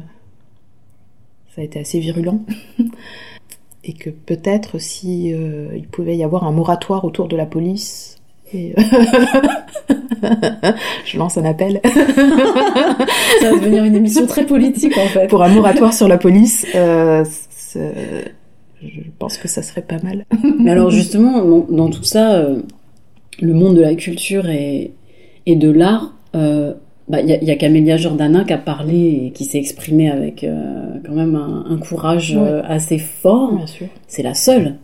ça 1.55 1.61
a 1.61 1.63
été 1.63 1.79
assez 1.79 1.99
virulent. 1.99 2.41
et 3.83 3.93
que 3.93 4.09
peut-être 4.09 4.79
si 4.79 5.27
il 5.27 5.87
pouvait 5.89 6.15
y 6.15 6.23
avoir 6.23 6.45
un 6.45 6.53
moratoire 6.53 7.03
autour 7.03 7.27
de 7.27 7.35
la 7.35 7.45
police 7.45 8.22
et 8.53 8.73
je 11.05 11.17
lance 11.17 11.37
un 11.37 11.45
appel. 11.45 11.79
Ça 11.83 13.51
va 13.51 13.57
devenir 13.57 13.83
une 13.83 13.95
émission 13.95 14.27
très 14.27 14.45
politique 14.45 14.97
en 14.97 15.07
fait. 15.07 15.27
Pour 15.27 15.43
un 15.43 15.49
moratoire 15.49 15.93
sur 15.93 16.07
la 16.07 16.17
police, 16.17 16.65
euh, 16.75 17.25
je 18.85 19.01
pense 19.19 19.37
que 19.37 19.47
ça 19.47 19.61
serait 19.61 19.81
pas 19.81 19.99
mal. 20.03 20.25
Mais 20.59 20.71
alors 20.71 20.89
justement, 20.89 21.65
dans, 21.69 21.89
tout 21.89 22.03
ça, 22.03 22.35
euh, 22.35 22.61
le 23.41 23.53
monde 23.53 23.75
de 23.75 23.81
la 23.81 23.95
culture 23.95 24.49
et, 24.49 24.91
et 25.45 25.55
de 25.55 25.69
l'art, 25.69 26.13
euh, 26.35 26.73
bah, 27.07 27.21
il 27.21 27.29
y, 27.29 27.51
a 27.51 27.55
Camélia 27.55 27.97
Jordana 27.97 28.43
qui 28.43 28.53
a 28.53 28.57
parlé 28.57 29.25
et 29.25 29.31
qui 29.31 29.45
s'est 29.45 29.57
exprimée 29.57 30.09
avec 30.09 30.43
euh, 30.43 30.99
quand 31.05 31.13
même 31.13 31.35
un, 31.35 31.65
un 31.69 31.77
courage 31.77 32.37
assez 32.65 32.97
fort. 32.97 33.59
C'est 34.07 34.23
la 34.23 34.33
seule. 34.33 34.75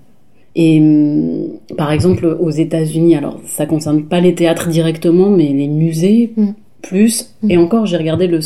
Et 0.61 0.81
hum, 0.81 1.53
par 1.77 1.89
exemple, 1.93 2.37
aux 2.37 2.49
États-Unis, 2.49 3.15
alors 3.15 3.39
ça 3.45 3.65
concerne 3.65 4.03
pas 4.03 4.19
les 4.19 4.35
théâtres 4.35 4.67
directement, 4.67 5.29
mais 5.29 5.47
les 5.53 5.69
musées 5.69 6.33
mm. 6.35 6.47
plus. 6.81 7.33
Mm. 7.41 7.51
Et 7.51 7.57
encore, 7.57 7.85
j'ai 7.85 7.95
regardé 7.95 8.27
le, 8.27 8.39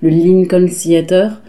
le 0.00 0.08
Lincoln 0.08 0.66
Theater 0.66 1.40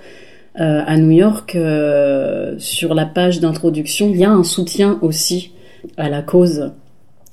euh, 0.62 0.82
à 0.86 0.98
New 0.98 1.10
York 1.10 1.56
euh, 1.56 2.54
sur 2.60 2.94
la 2.94 3.08
page 3.08 3.40
d'introduction. 3.40 4.12
Il 4.12 4.18
y 4.18 4.24
a 4.24 4.30
un 4.30 4.44
soutien 4.44 5.00
aussi 5.02 5.50
à 5.98 6.10
la 6.10 6.22
cause 6.22 6.72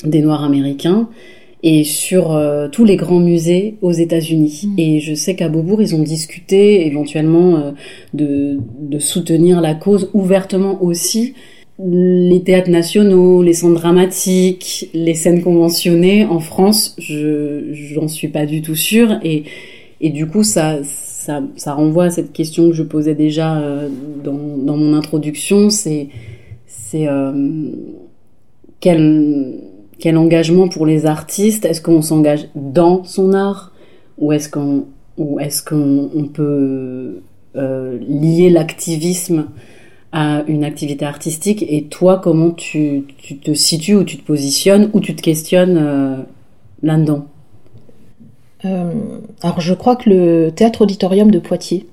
des 0.02 0.22
Noirs 0.22 0.42
américains 0.42 1.10
et 1.62 1.84
sur 1.84 2.34
euh, 2.34 2.68
tous 2.68 2.87
les 2.87 2.96
grands 2.96 3.20
musées 3.20 3.76
aux 3.82 3.92
États-Unis. 3.92 4.62
Mm. 4.64 4.78
Et 4.78 5.00
je 5.00 5.12
sais 5.12 5.37
qu'à 5.37 5.50
Beaubourg, 5.50 5.82
ils 5.82 5.94
ont 5.94 6.02
discuté 6.02 6.87
éventuellement 6.87 7.75
de, 8.14 8.58
de 8.80 8.99
soutenir 8.99 9.60
la 9.60 9.75
cause 9.75 10.08
ouvertement 10.14 10.82
aussi 10.82 11.34
les 11.82 12.42
théâtres 12.42 12.70
nationaux, 12.70 13.42
les 13.42 13.54
centres 13.54 13.80
dramatiques, 13.80 14.90
les 14.92 15.14
scènes 15.14 15.42
conventionnées 15.42 16.25
en 16.25 16.40
France, 16.40 16.94
je 16.99 17.72
j'en 17.72 18.08
suis 18.08 18.28
pas 18.28 18.46
du 18.46 18.62
tout 18.62 18.75
sûre 18.75 19.18
et 19.22 19.44
et 20.00 20.10
du 20.10 20.26
coup 20.26 20.42
ça 20.42 20.78
ça 20.84 21.42
ça 21.56 21.75
renvoie 21.75 22.04
à 22.04 22.10
cette 22.10 22.32
question 22.32 22.68
que 22.68 22.75
je 22.75 22.82
posais 22.82 23.14
déjà 23.14 23.58
euh, 23.58 23.88
dans 24.25 24.56
dans 24.58 24.76
mon 24.76 24.94
introduction, 24.94 25.70
c'est 25.70 26.08
c'est 26.66 27.08
euh, 27.08 27.70
quel 28.80 29.54
quel 29.99 30.16
engagement 30.16 30.68
pour 30.68 30.87
les 30.87 31.06
artistes? 31.06 31.64
Est-ce 31.64 31.80
qu'on 31.80 32.02
s'engage 32.02 32.49
dans 32.54 33.04
son 33.04 33.32
art? 33.32 33.72
Ou 34.18 34.32
est-ce 34.32 34.49
qu'on 34.49 34.87
ou 35.16 35.40
est-ce 35.40 35.62
qu'on 35.62 36.10
on 36.14 36.25
peut 36.25 37.20
euh, 37.56 37.99
lier 37.99 38.50
l'activisme 38.50 39.46
à 40.12 40.43
une 40.49 40.64
activité 40.64 41.05
artistique 41.05 41.64
et 41.69 41.85
toi 41.85 42.19
comment 42.19 42.50
tu, 42.50 43.05
tu 43.19 43.37
te 43.38 43.55
situes 43.55 43.95
ou 43.95 44.05
tu 44.05 44.17
te 44.17 44.26
positionnes 44.26 44.90
ou 44.93 45.00
tu 45.00 45.14
te 45.14 45.23
questionnes 45.23 45.79
euh, 45.81 46.17
là-dedans? 46.83 47.26
Euh, 48.64 48.93
Alors 49.43 49.61
je 49.61 49.75
crois 49.75 49.97
que 49.97 50.11
le 50.11 50.50
théâtre 50.50 50.83
auditorium 50.83 51.31
de 51.31 51.38
Poitiers, 51.38 51.87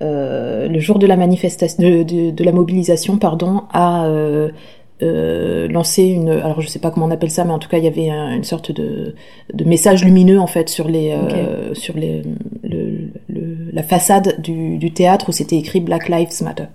euh, 0.00 0.68
le 0.68 0.78
jour 0.78 0.98
de 0.98 1.06
la 1.06 1.16
manifestation, 1.16 1.82
de, 1.82 2.02
de, 2.04 2.30
de 2.30 2.44
la 2.44 2.52
mobilisation, 2.52 3.18
pardon, 3.18 3.64
a 3.72 4.06
euh, 4.06 5.68
lancé 5.68 6.04
une, 6.04 6.30
alors 6.30 6.60
je 6.60 6.68
sais 6.68 6.78
pas 6.78 6.90
comment 6.90 7.06
on 7.06 7.10
appelle 7.10 7.30
ça, 7.30 7.44
mais 7.44 7.52
en 7.52 7.58
tout 7.58 7.68
cas 7.68 7.78
il 7.78 7.84
y 7.84 7.88
avait 7.88 8.10
un, 8.10 8.34
une 8.34 8.44
sorte 8.44 8.70
de, 8.70 9.14
de, 9.52 9.64
message 9.64 10.04
lumineux 10.04 10.38
en 10.38 10.46
fait 10.46 10.68
sur 10.68 10.88
les, 10.88 11.14
okay. 11.14 11.74
sur 11.74 11.96
les, 11.96 12.22
le, 12.62 13.10
le, 13.28 13.56
la 13.72 13.82
façade 13.82 14.40
du, 14.40 14.78
du 14.78 14.92
théâtre 14.92 15.30
où 15.30 15.32
c'était 15.32 15.56
écrit 15.56 15.80
Black 15.80 16.08
Lives 16.08 16.42
Matter. 16.42 16.66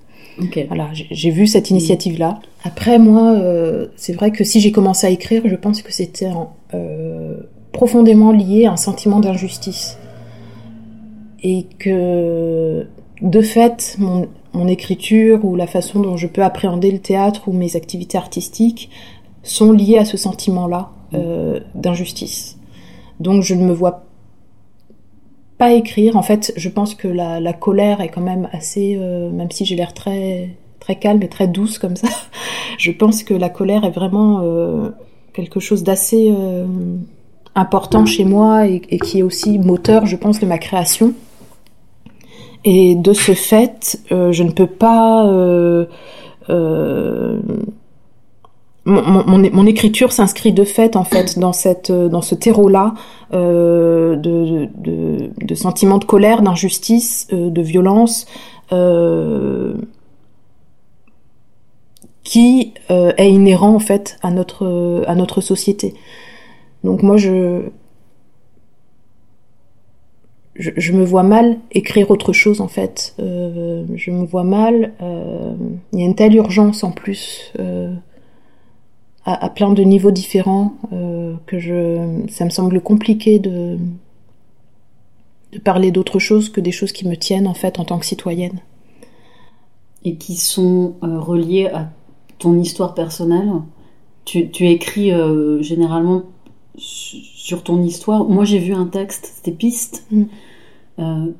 Okay. 0.41 0.65
Voilà, 0.65 0.89
j'ai 0.93 1.29
vu 1.29 1.47
cette 1.47 1.69
initiative-là. 1.69 2.39
Après, 2.63 2.99
moi, 2.99 3.33
euh, 3.33 3.87
c'est 3.95 4.13
vrai 4.13 4.31
que 4.31 4.43
si 4.43 4.59
j'ai 4.59 4.71
commencé 4.71 5.07
à 5.07 5.09
écrire, 5.09 5.43
je 5.45 5.55
pense 5.55 5.81
que 5.81 5.93
c'était 5.93 6.31
euh, 6.73 7.37
profondément 7.71 8.31
lié 8.31 8.65
à 8.65 8.73
un 8.73 8.77
sentiment 8.77 9.19
d'injustice. 9.19 9.97
Et 11.41 11.67
que, 11.79 12.85
de 13.21 13.41
fait, 13.41 13.95
mon, 13.99 14.27
mon, 14.53 14.67
écriture 14.67 15.45
ou 15.45 15.55
la 15.55 15.67
façon 15.67 16.01
dont 16.01 16.17
je 16.17 16.27
peux 16.27 16.43
appréhender 16.43 16.91
le 16.91 16.99
théâtre 16.99 17.47
ou 17.47 17.53
mes 17.53 17.75
activités 17.75 18.17
artistiques 18.17 18.89
sont 19.43 19.71
liées 19.71 19.99
à 19.99 20.05
ce 20.05 20.17
sentiment-là 20.17 20.89
euh, 21.13 21.59
d'injustice. 21.75 22.57
Donc 23.19 23.43
je 23.43 23.53
ne 23.53 23.63
me 23.63 23.73
vois 23.73 24.04
pas 25.57 25.73
écrire. 25.73 26.15
En 26.17 26.21
fait, 26.21 26.53
je 26.55 26.69
pense 26.69 26.95
que 26.95 27.07
la, 27.07 27.39
la 27.39 27.53
colère 27.53 28.01
est 28.01 28.09
quand 28.09 28.21
même 28.21 28.49
assez, 28.51 28.97
euh, 28.99 29.29
même 29.31 29.51
si 29.51 29.65
j'ai 29.65 29.75
l'air 29.75 29.93
très 29.93 30.49
très 30.79 30.97
calme 30.97 31.23
et 31.23 31.29
très 31.29 31.47
douce 31.47 31.79
comme 31.79 31.95
ça, 31.95 32.07
je 32.77 32.91
pense 32.91 33.23
que 33.23 33.33
la 33.33 33.49
colère 33.49 33.85
est 33.85 33.91
vraiment 33.91 34.41
euh, 34.43 34.89
quelque 35.33 35.59
chose 35.59 35.83
d'assez 35.83 36.31
euh, 36.31 36.65
important 37.55 38.05
chez 38.05 38.23
moi 38.23 38.67
et, 38.67 38.81
et, 38.89 38.99
qui 38.99 39.19
est 39.19 39.23
aussi 39.23 39.57
moteur, 39.57 40.05
je 40.05 40.15
pense, 40.15 40.39
de 40.39 40.45
ma 40.45 40.59
création. 40.59 41.13
Et 42.65 42.95
de 42.95 43.13
ce 43.13 43.33
fait, 43.33 43.99
je 44.09 44.43
ne 44.43 44.49
peux 44.49 44.65
pas 44.65 45.23
mon, 48.85 49.65
écriture 49.65 50.11
s'inscrit 50.11 50.53
de 50.53 50.63
fait 50.63 50.95
en 50.95 51.03
fait 51.03 51.39
dans 51.39 51.53
cette 51.53 51.91
dans 51.91 52.21
ce 52.21 52.35
terreau 52.35 52.69
là 52.69 52.93
euh, 53.33 54.15
de, 54.15 54.69
de, 54.77 55.55
sentiments 55.55 55.97
de 55.97 56.05
colère, 56.05 56.43
d'injustice, 56.43 57.27
euh, 57.33 57.49
de 57.49 57.61
violence 57.61 58.27
euh, 58.71 59.73
qui 62.23 62.73
euh, 62.91 63.11
est 63.17 63.31
inhérent 63.31 63.73
en 63.73 63.79
fait 63.79 64.17
à 64.21 64.29
notre 64.29 65.03
à 65.07 65.15
notre 65.15 65.41
société. 65.41 65.95
Donc 66.83 67.01
moi 67.01 67.17
je 67.17 67.63
je, 70.57 70.71
je, 70.77 70.93
me 70.93 71.03
vois 71.03 71.23
mal 71.23 71.57
écrire 71.71 72.11
autre 72.11 72.33
chose 72.33 72.61
en 72.61 72.67
fait. 72.67 73.15
Euh, 73.19 73.83
je 73.95 74.11
me 74.11 74.25
vois 74.25 74.43
mal. 74.43 74.93
Euh, 75.01 75.55
il 75.91 75.99
y 75.99 76.03
a 76.03 76.05
une 76.05 76.15
telle 76.15 76.35
urgence 76.35 76.83
en 76.83 76.91
plus 76.91 77.51
à, 79.25 79.45
à, 79.45 79.49
plein 79.49 79.71
de 79.73 79.81
niveaux 79.83 80.11
différents 80.11 80.75
euh, 80.93 81.33
que 81.47 81.59
je, 81.59 82.23
ça 82.29 82.45
me 82.45 82.49
semble 82.49 82.79
compliqué 82.79 83.39
de, 83.39 83.77
de 85.51 85.59
parler 85.59 85.91
d'autre 85.91 86.19
chose 86.19 86.49
que 86.49 86.61
des 86.61 86.71
choses 86.71 86.91
qui 86.91 87.07
me 87.07 87.15
tiennent 87.15 87.47
en 87.47 87.55
fait 87.55 87.79
en 87.79 87.85
tant 87.85 87.97
que 87.97 88.05
citoyenne. 88.05 88.59
Et 90.03 90.15
qui 90.15 90.35
sont 90.35 90.93
euh, 91.03 91.19
reliées 91.19 91.67
à 91.67 91.89
ton 92.37 92.59
histoire 92.59 92.93
personnelle. 92.93 93.51
Tu, 94.23 94.51
tu 94.51 94.67
écris 94.67 95.11
euh, 95.11 95.61
généralement 95.63 96.23
sur 96.77 97.63
ton 97.63 97.81
histoire. 97.81 98.25
Moi 98.25 98.45
j'ai 98.45 98.59
vu 98.59 98.73
un 98.73 98.85
texte, 98.85 99.33
c'était 99.35 99.51
Piste, 99.51 100.05
mm. 100.11 100.23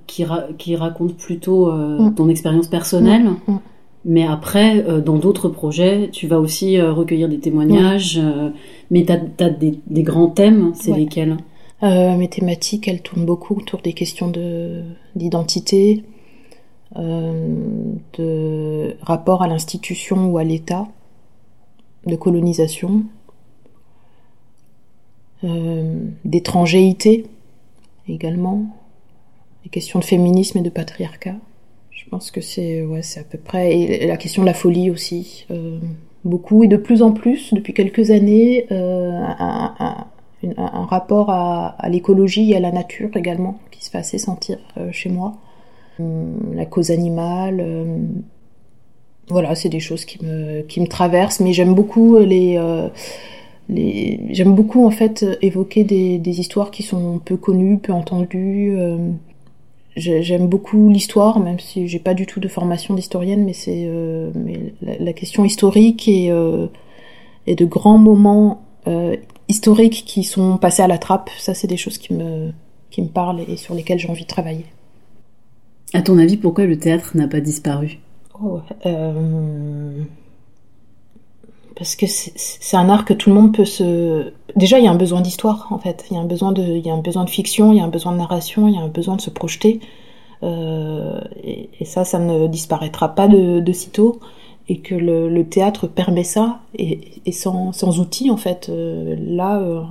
Qui, 0.05 0.25
ra 0.25 0.47
qui 0.57 0.75
raconte 0.75 1.15
plutôt 1.15 1.71
mm. 1.71 2.15
ton 2.15 2.27
expérience 2.27 2.67
personnelle. 2.67 3.29
Mm. 3.47 3.57
Mais 4.07 4.23
après, 4.23 4.85
euh, 4.85 5.01
dans 5.01 5.17
d'autres 5.17 5.49
projets, 5.49 6.09
tu 6.11 6.27
vas 6.27 6.39
aussi 6.39 6.77
euh, 6.77 6.93
recueillir 6.93 7.27
des 7.27 7.39
témoignages. 7.39 8.19
Euh, 8.21 8.51
mais 8.91 9.03
tu 9.03 9.11
as, 9.11 9.49
des, 9.49 9.79
des, 9.87 10.03
grands 10.03 10.29
thèmes, 10.29 10.73
c'est 10.75 10.91
ouais. 10.91 10.99
lesquels? 10.99 11.37
Mes 11.81 12.29
thématiques, 12.29 12.87
elles 12.87 13.01
tournent 13.03 13.25
beaucoup 13.25 13.55
autour 13.55 13.81
des 13.81 13.93
questions 13.93 14.31
d'identité, 15.15 16.03
de 16.95 18.95
rapport 19.01 19.43
à 19.43 19.47
l'institution 19.47 20.31
ou 20.31 20.39
à 20.39 20.43
l'État, 20.43 20.87
de 22.07 22.15
colonisation, 22.15 23.03
d'étrangéité 25.43 27.27
également, 28.07 28.65
les 29.63 29.69
questions 29.69 29.99
de 29.99 30.05
féminisme 30.05 30.57
et 30.57 30.63
de 30.63 30.71
patriarcat. 30.71 31.35
Pense 32.15 32.31
que 32.31 32.39
c'est 32.39 32.81
ouais, 32.81 33.01
à 33.17 33.23
peu 33.29 33.37
près 33.37 33.77
et 33.77 34.07
la 34.07 34.15
question 34.15 34.41
de 34.41 34.47
la 34.47 34.53
folie 34.53 34.89
aussi. 34.89 35.45
Euh, 35.51 35.79
beaucoup 36.23 36.63
et 36.63 36.69
de 36.69 36.77
plus 36.77 37.01
en 37.01 37.11
plus 37.11 37.53
depuis 37.53 37.73
quelques 37.73 38.09
années 38.09 38.67
euh, 38.71 39.21
un, 39.21 40.05
rapport 40.85 41.29
à, 41.29 41.75
l'écologie 41.89 42.53
et 42.53 42.55
à 42.55 42.61
la 42.61 42.71
nature 42.71 43.09
également 43.17 43.59
qui 43.69 43.83
se 43.83 43.89
fait 43.89 43.97
assez 43.97 44.17
sentir 44.17 44.59
euh, 44.77 44.93
chez 44.93 45.09
moi. 45.09 45.33
Hum, 45.99 46.53
la 46.53 46.65
cause 46.65 46.89
animale. 46.89 47.61
Voilà, 49.27 49.53
c'est 49.53 49.67
des 49.67 49.81
choses 49.81 50.05
qui 50.05 50.23
me, 50.23 50.61
qui 50.61 50.79
me 50.79 50.87
traversent, 50.87 51.41
mais 51.41 51.51
j'aime 51.51 51.75
beaucoup 51.75 52.17
les, 52.19 52.57
les 53.67 54.21
j'aime 54.29 54.55
beaucoup 54.55 54.85
en 54.85 54.91
fait 54.91 55.25
évoquer 55.41 55.83
des, 55.83 56.17
des, 56.17 56.39
histoires 56.39 56.71
qui 56.71 56.83
sont 56.83 57.19
peu 57.19 57.35
connues, 57.35 57.77
peu 57.77 57.91
entendues. 57.91 58.73
Euh, 59.97 60.21
j'aime 60.21 60.47
beaucoup 60.47 60.89
l'histoire, 60.89 61.39
même 61.39 61.59
si 61.59 61.87
j'ai 61.87 61.99
pas 61.99 62.13
du 62.13 62.25
tout 62.25 62.39
de 62.39 62.47
formation 62.47 62.93
d'historienne, 62.93 63.45
mais 63.45 63.53
c'est 63.53 63.85
euh, 63.87 64.31
la, 64.81 64.97
la, 64.99 65.13
question 65.13 65.45
historique 65.45 66.07
et, 66.07 66.31
euh, 66.31 66.67
et 67.47 67.55
de 67.55 67.65
grands 67.65 67.97
moments 67.97 68.65
euh, 68.87 69.15
historiques 69.47 70.03
qui 70.05 70.23
sont 70.23 70.57
passés 70.57 70.83
à 70.83 70.87
la 70.87 70.97
trappe, 70.97 71.29
ça 71.37 71.53
c'est 71.53 71.67
des 71.67 71.77
choses 71.77 71.97
qui 71.97 72.13
me, 72.13 72.51
qui 72.89 73.01
me 73.01 73.07
parlent 73.07 73.41
et 73.47 73.55
sur 73.55 73.73
lesquelles 73.73 73.99
j'ai 73.99 74.09
envie 74.09 74.23
de 74.23 74.27
travailler. 74.27 74.65
À 75.93 76.01
ton 76.01 76.17
avis, 76.17 76.35
pourquoi 76.35 76.65
le 76.65 76.77
théâtre 76.77 77.15
n'a 77.15 77.27
pas 77.27 77.39
disparu? 77.39 77.99
Oh, 78.43 78.59
euh... 78.85 80.03
Parce 81.75 81.97
que 81.97 82.05
c'est 82.07 82.77
un 82.77 82.89
art 82.89 83.03
que 83.03 83.13
tout 83.13 83.29
le 83.29 83.35
monde 83.35 83.53
peut 83.53 83.65
se. 83.65 84.31
Déjà, 84.55 84.79
il 84.79 84.85
y 84.85 84.87
a 84.87 84.91
un 84.91 84.95
besoin 84.95 85.19
d'histoire, 85.19 85.67
en 85.71 85.77
fait. 85.77 86.05
Il 86.09 86.15
y 86.15 86.17
a 86.17 86.21
un 86.21 86.25
besoin 86.25 86.53
de, 86.53 86.63
il 86.63 86.85
y 86.85 86.89
a 86.89 86.93
un 86.93 87.01
besoin 87.01 87.25
de 87.25 87.29
fiction, 87.29 87.73
il 87.73 87.77
y 87.77 87.81
a 87.81 87.83
un 87.83 87.89
besoin 87.89 88.13
de 88.13 88.17
narration, 88.17 88.69
il 88.69 88.75
y 88.75 88.77
a 88.77 88.81
un 88.81 88.87
besoin 88.87 89.17
de 89.17 89.21
se 89.21 89.29
projeter. 89.29 89.81
Euh, 90.43 91.19
et, 91.43 91.83
ça, 91.83 92.05
ça 92.05 92.19
ne 92.19 92.47
disparaîtra 92.47 93.13
pas 93.13 93.27
de, 93.27 93.71
sitôt. 93.73 94.19
Et 94.69 94.79
que 94.79 94.95
le, 94.95 95.43
théâtre 95.43 95.87
permet 95.87 96.23
ça, 96.23 96.61
et, 96.77 97.31
sans, 97.33 97.99
outils, 97.99 98.31
en 98.31 98.37
fait. 98.37 98.69
Euh, 98.69 99.15
là, 99.19 99.59
euh, 99.59 99.81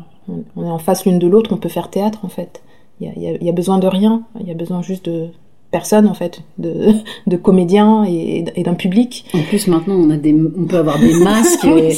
on 0.57 0.64
est 0.64 0.71
en 0.71 0.79
face 0.79 1.05
l'une 1.05 1.19
de 1.19 1.26
l'autre, 1.26 1.53
on 1.53 1.59
peut 1.59 1.69
faire 1.69 1.91
théâtre, 1.91 2.21
en 2.25 2.29
fait. 2.29 2.62
Il 3.00 3.12
y, 3.14 3.45
y 3.45 3.49
a 3.49 3.53
besoin 3.53 3.79
de 3.79 3.88
rien, 3.88 4.23
il 4.41 4.49
y 4.49 4.50
a 4.50 4.55
besoin 4.55 4.81
juste 4.81 5.05
de, 5.05 5.29
personnes 5.75 6.07
en 6.07 6.14
fait, 6.14 6.40
de, 6.59 6.93
de 7.26 7.37
comédiens 7.37 8.04
et, 8.04 8.45
et 8.54 8.62
d'un 8.62 8.75
public. 8.75 9.25
En 9.35 9.43
plus 9.43 9.66
maintenant 9.66 9.97
on 9.97 10.09
a 10.11 10.16
des, 10.16 10.33
on 10.33 10.66
peut 10.66 10.78
avoir 10.78 11.00
des 11.00 11.14
masques 11.25 11.64
et, 11.64 11.90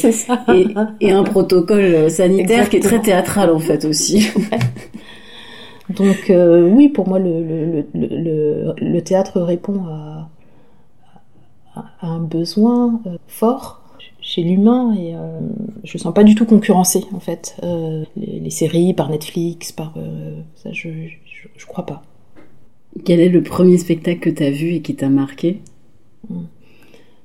et, 0.49 0.66
et, 1.02 1.12
un 1.12 1.25
protocole 1.25 2.11
sanitaire 2.11 2.64
Exactement. 2.64 2.71
qui 2.71 2.76
est 2.76 2.80
très 2.80 3.00
théâtral 3.00 3.50
en 3.50 3.59
fait 3.59 3.85
aussi. 3.85 4.30
Donc 5.90 6.30
euh, 6.30 6.66
oui, 6.68 6.88
pour 6.88 7.06
moi 7.06 7.18
le, 7.18 7.42
le, 7.45 7.85
le, 7.95 8.75
le, 8.80 9.00
théâtre 9.02 9.42
répond 9.42 9.85
à, 9.85 10.30
à 12.00 12.06
un 12.06 12.21
besoin 12.21 13.00
euh, 13.06 13.18
fort 13.28 13.83
chez 14.23 14.42
l'humain 14.42 14.95
et 14.95 15.14
euh, 15.14 15.38
je 15.85 15.99
sens 15.99 16.14
pas 16.14 16.25
du 16.25 16.35
tout 16.35 16.47
concurrencé 16.47 17.04
en 17.14 17.21
fait 17.21 17.56
euh, 17.62 18.04
les, 18.16 18.40
les, 18.40 18.50
séries 18.50 18.95
par 18.95 19.09
Netflix 19.11 19.71
par 19.71 19.92
euh, 19.99 20.40
ça 20.56 20.71
je, 20.73 20.88
je, 20.88 21.49
je 21.56 21.66
crois 21.66 21.87
pas. 21.87 22.02
Quel 23.05 23.21
est 23.21 23.29
le 23.29 23.43
premier 23.43 23.79
spectacle 23.79 24.21
que 24.21 24.31
tu 24.31 24.43
as 24.43 24.50
vu 24.50 24.75
et 24.75 24.83
qui 24.83 24.95
t'a 24.95 25.09
marqué? 25.09 25.61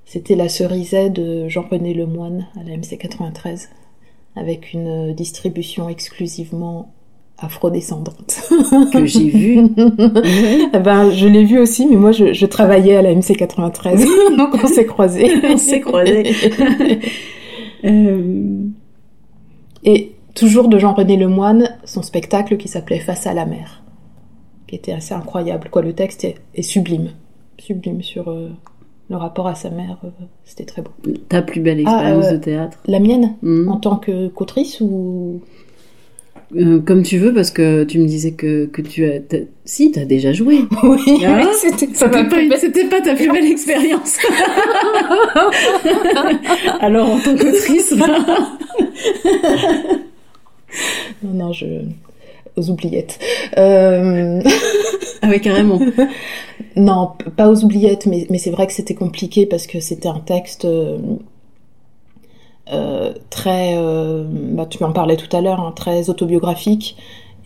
C'était 0.05 0.35
La 0.35 0.49
Cerisette 0.49 1.13
de 1.13 1.47
Jean-René 1.47 1.93
Lemoine 1.93 2.47
à 2.59 2.63
la 2.67 2.75
MC 2.75 2.97
93, 2.97 3.69
avec 4.35 4.73
une 4.73 5.13
distribution 5.13 5.87
exclusivement 5.87 6.91
afrodescendante. 7.37 8.41
Que 8.91 9.05
j'ai 9.05 9.29
vu. 9.29 9.69
ben, 10.73 11.11
je 11.11 11.27
l'ai 11.27 11.45
vu 11.45 11.59
aussi, 11.59 11.87
mais 11.87 11.95
moi 11.95 12.11
je, 12.11 12.33
je, 12.33 12.45
travaillais 12.45 12.95
à 12.95 13.01
la 13.01 13.15
MC 13.15 13.35
93, 13.37 14.05
donc 14.37 14.49
on 14.61 14.67
s'est 14.67 14.85
croisés. 14.85 15.31
on 15.49 15.57
s'est 15.57 15.81
croisés. 15.81 16.23
euh... 17.85 18.65
Et 19.83 20.11
toujours 20.35 20.67
de 20.67 20.77
Jean-René 20.77 21.17
Lemoine, 21.17 21.69
son 21.85 22.03
spectacle 22.03 22.57
qui 22.57 22.67
s'appelait 22.67 22.99
Face 22.99 23.25
à 23.25 23.33
la 23.33 23.45
mer 23.45 23.81
qui 24.71 24.77
était 24.77 24.93
assez 24.93 25.13
incroyable. 25.13 25.67
Quoi, 25.69 25.81
le 25.81 25.91
texte 25.91 26.23
est, 26.23 26.35
est 26.55 26.61
sublime, 26.61 27.09
sublime 27.57 28.01
sur 28.01 28.29
euh, 28.29 28.47
le 29.09 29.17
rapport 29.17 29.47
à 29.47 29.53
sa 29.53 29.69
mère. 29.69 29.97
Euh, 30.05 30.09
C'était 30.45 30.63
très 30.63 30.81
beau. 30.81 30.91
Ta 31.27 31.41
plus 31.41 31.59
belle 31.59 31.81
expérience 31.81 32.25
ah, 32.25 32.29
euh, 32.29 32.37
de 32.37 32.41
théâtre 32.41 32.77
La 32.87 33.01
mienne, 33.01 33.35
mmh. 33.41 33.67
en 33.67 33.75
tant 33.75 33.97
que 33.97 34.29
qu'autrice 34.29 34.79
ou 34.79 35.41
euh, 36.55 36.79
comme 36.79 37.03
tu 37.03 37.17
veux, 37.17 37.33
parce 37.33 37.51
que 37.51 37.83
tu 37.83 37.99
me 37.99 38.05
disais 38.05 38.31
que, 38.31 38.65
que 38.67 38.81
tu 38.81 39.03
as... 39.03 39.15
as 39.17 39.41
si, 39.65 39.91
t'as 39.91 40.05
déjà 40.05 40.31
joué. 40.31 40.59
Oui, 40.83 41.21
ah, 41.25 41.43
c'était 41.61 41.87
pas, 41.87 42.07
pas, 42.07 43.01
ta 43.01 43.15
plus 43.15 43.29
belle 43.29 43.45
expérience. 43.51 44.19
Alors, 46.79 47.09
en 47.09 47.19
tant 47.19 47.35
qu'autrice... 47.35 47.93
non, 51.23 51.33
non, 51.33 51.51
je 51.51 51.65
aux 52.55 52.69
oubliettes. 52.69 53.19
Euh... 53.57 54.41
ah 55.21 55.27
oui, 55.29 55.41
carrément. 55.41 55.79
non, 56.75 57.11
pas 57.35 57.49
aux 57.49 57.63
oubliettes, 57.63 58.05
mais, 58.05 58.27
mais 58.29 58.37
c'est 58.37 58.51
vrai 58.51 58.67
que 58.67 58.73
c'était 58.73 58.95
compliqué 58.95 59.45
parce 59.45 59.67
que 59.67 59.79
c'était 59.79 60.09
un 60.09 60.19
texte 60.19 60.65
euh, 60.65 60.97
euh, 62.71 63.13
très, 63.29 63.75
euh, 63.77 64.25
bah, 64.27 64.65
tu 64.65 64.83
m'en 64.83 64.91
parlais 64.91 65.17
tout 65.17 65.35
à 65.35 65.41
l'heure, 65.41 65.59
hein, 65.59 65.73
très 65.75 66.09
autobiographique 66.09 66.97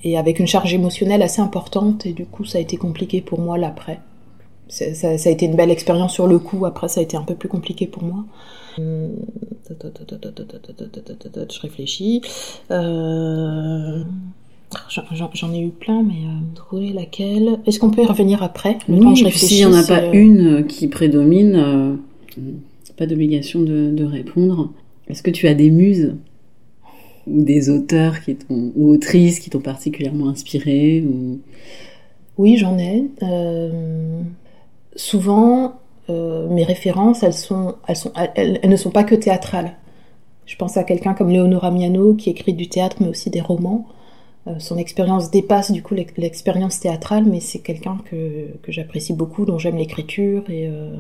et 0.04 0.18
avec 0.18 0.40
une 0.40 0.48
charge 0.48 0.74
émotionnelle 0.74 1.24
assez 1.24 1.42
importante 1.42 2.06
et 2.06 2.14
du 2.14 2.26
coup 2.26 2.46
ça 2.46 2.60
a 2.60 2.62
été 2.62 2.78
compliqué 2.78 3.22
pour 3.22 3.40
moi 3.40 3.58
l'après. 3.58 4.00
Ça, 4.68 4.94
ça, 4.94 5.18
ça, 5.18 5.30
a 5.30 5.32
été 5.32 5.46
une 5.46 5.56
belle 5.56 5.72
expérience 5.72 6.14
sur 6.14 6.28
le 6.28 6.40
coup, 6.40 6.66
après 6.66 6.88
ça 6.88 7.00
a 7.00 7.04
été 7.04 7.18
un 7.18 7.22
peu 7.22 7.36
plus 7.36 7.50
compliqué 7.50 7.88
pour 7.88 8.04
moi. 8.04 8.26
Je 8.78 9.10
réfléchis. 11.62 12.22
Euh... 12.72 14.04
J'en 15.34 15.54
ai 15.54 15.60
eu 15.60 15.70
plein, 15.70 16.04
mais 16.04 16.14
euh, 16.14 16.56
trouver 16.56 16.92
laquelle. 16.92 17.60
Est-ce 17.66 17.80
qu'on 17.80 17.92
peut 17.92 18.02
y 18.02 18.06
revenir 18.06 18.44
après? 18.44 18.78
Le 18.88 18.96
Oui, 18.96 19.32
s'il 19.32 19.58
n'y 19.58 19.66
en 19.66 19.74
a 19.74 19.84
pas 19.84 20.02
euh... 20.02 20.12
une 20.14 20.66
qui 20.66 20.88
prédomine, 20.88 21.56
euh, 21.56 21.96
pas 22.98 23.06
d'obligation 23.06 23.62
de, 23.62 23.92
de, 23.92 24.04
répondre. 24.04 24.72
Est-ce 25.08 25.22
que 25.22 25.32
tu 25.32 25.48
as 25.48 25.54
des 25.54 25.70
muses? 25.70 26.16
Ou 27.28 27.42
des 27.42 27.70
auteurs 27.70 28.22
qui 28.22 28.38
ou 28.50 28.92
autrices 28.92 29.40
qui 29.40 29.50
t'ont 29.50 29.60
particulièrement 29.60 30.30
inspiré 30.30 31.02
ou... 31.02 31.40
Oui, 32.38 32.58
j'en 32.58 32.78
ai. 32.78 33.06
Euh, 33.24 34.22
souvent, 34.96 35.80
euh, 36.10 36.48
mes 36.50 36.64
références, 36.64 37.24
elles, 37.24 37.34
sont, 37.34 37.76
elles, 37.88 37.96
sont, 37.96 38.12
elles, 38.36 38.60
elles 38.62 38.70
ne 38.70 38.76
sont 38.76 38.92
pas 38.92 39.04
que 39.04 39.16
théâtrales. 39.16 39.74
Je 40.46 40.56
pense 40.58 40.78
à 40.78 40.84
quelqu'un 40.84 41.14
comme 41.14 41.32
Leonora 41.32 41.72
Miano 41.72 42.14
qui 42.14 42.30
écrit 42.30 42.54
du 42.54 42.68
théâtre 42.68 42.98
mais 43.00 43.08
aussi 43.08 43.30
des 43.30 43.42
romans. 43.42 43.88
Euh, 44.48 44.60
son 44.60 44.78
expérience 44.78 45.32
dépasse 45.32 45.72
du 45.72 45.82
coup 45.82 45.96
l'expérience 45.96 46.80
théâtrale, 46.80 47.26
mais 47.26 47.40
c'est 47.40 47.60
quelqu'un 47.60 47.98
que, 48.06 48.48
j'apprécie 48.68 49.14
beaucoup, 49.14 49.46
dont 49.46 49.58
j'aime 49.58 49.78
l'écriture 49.78 50.50
et 50.50 50.68
euh, 50.68 50.96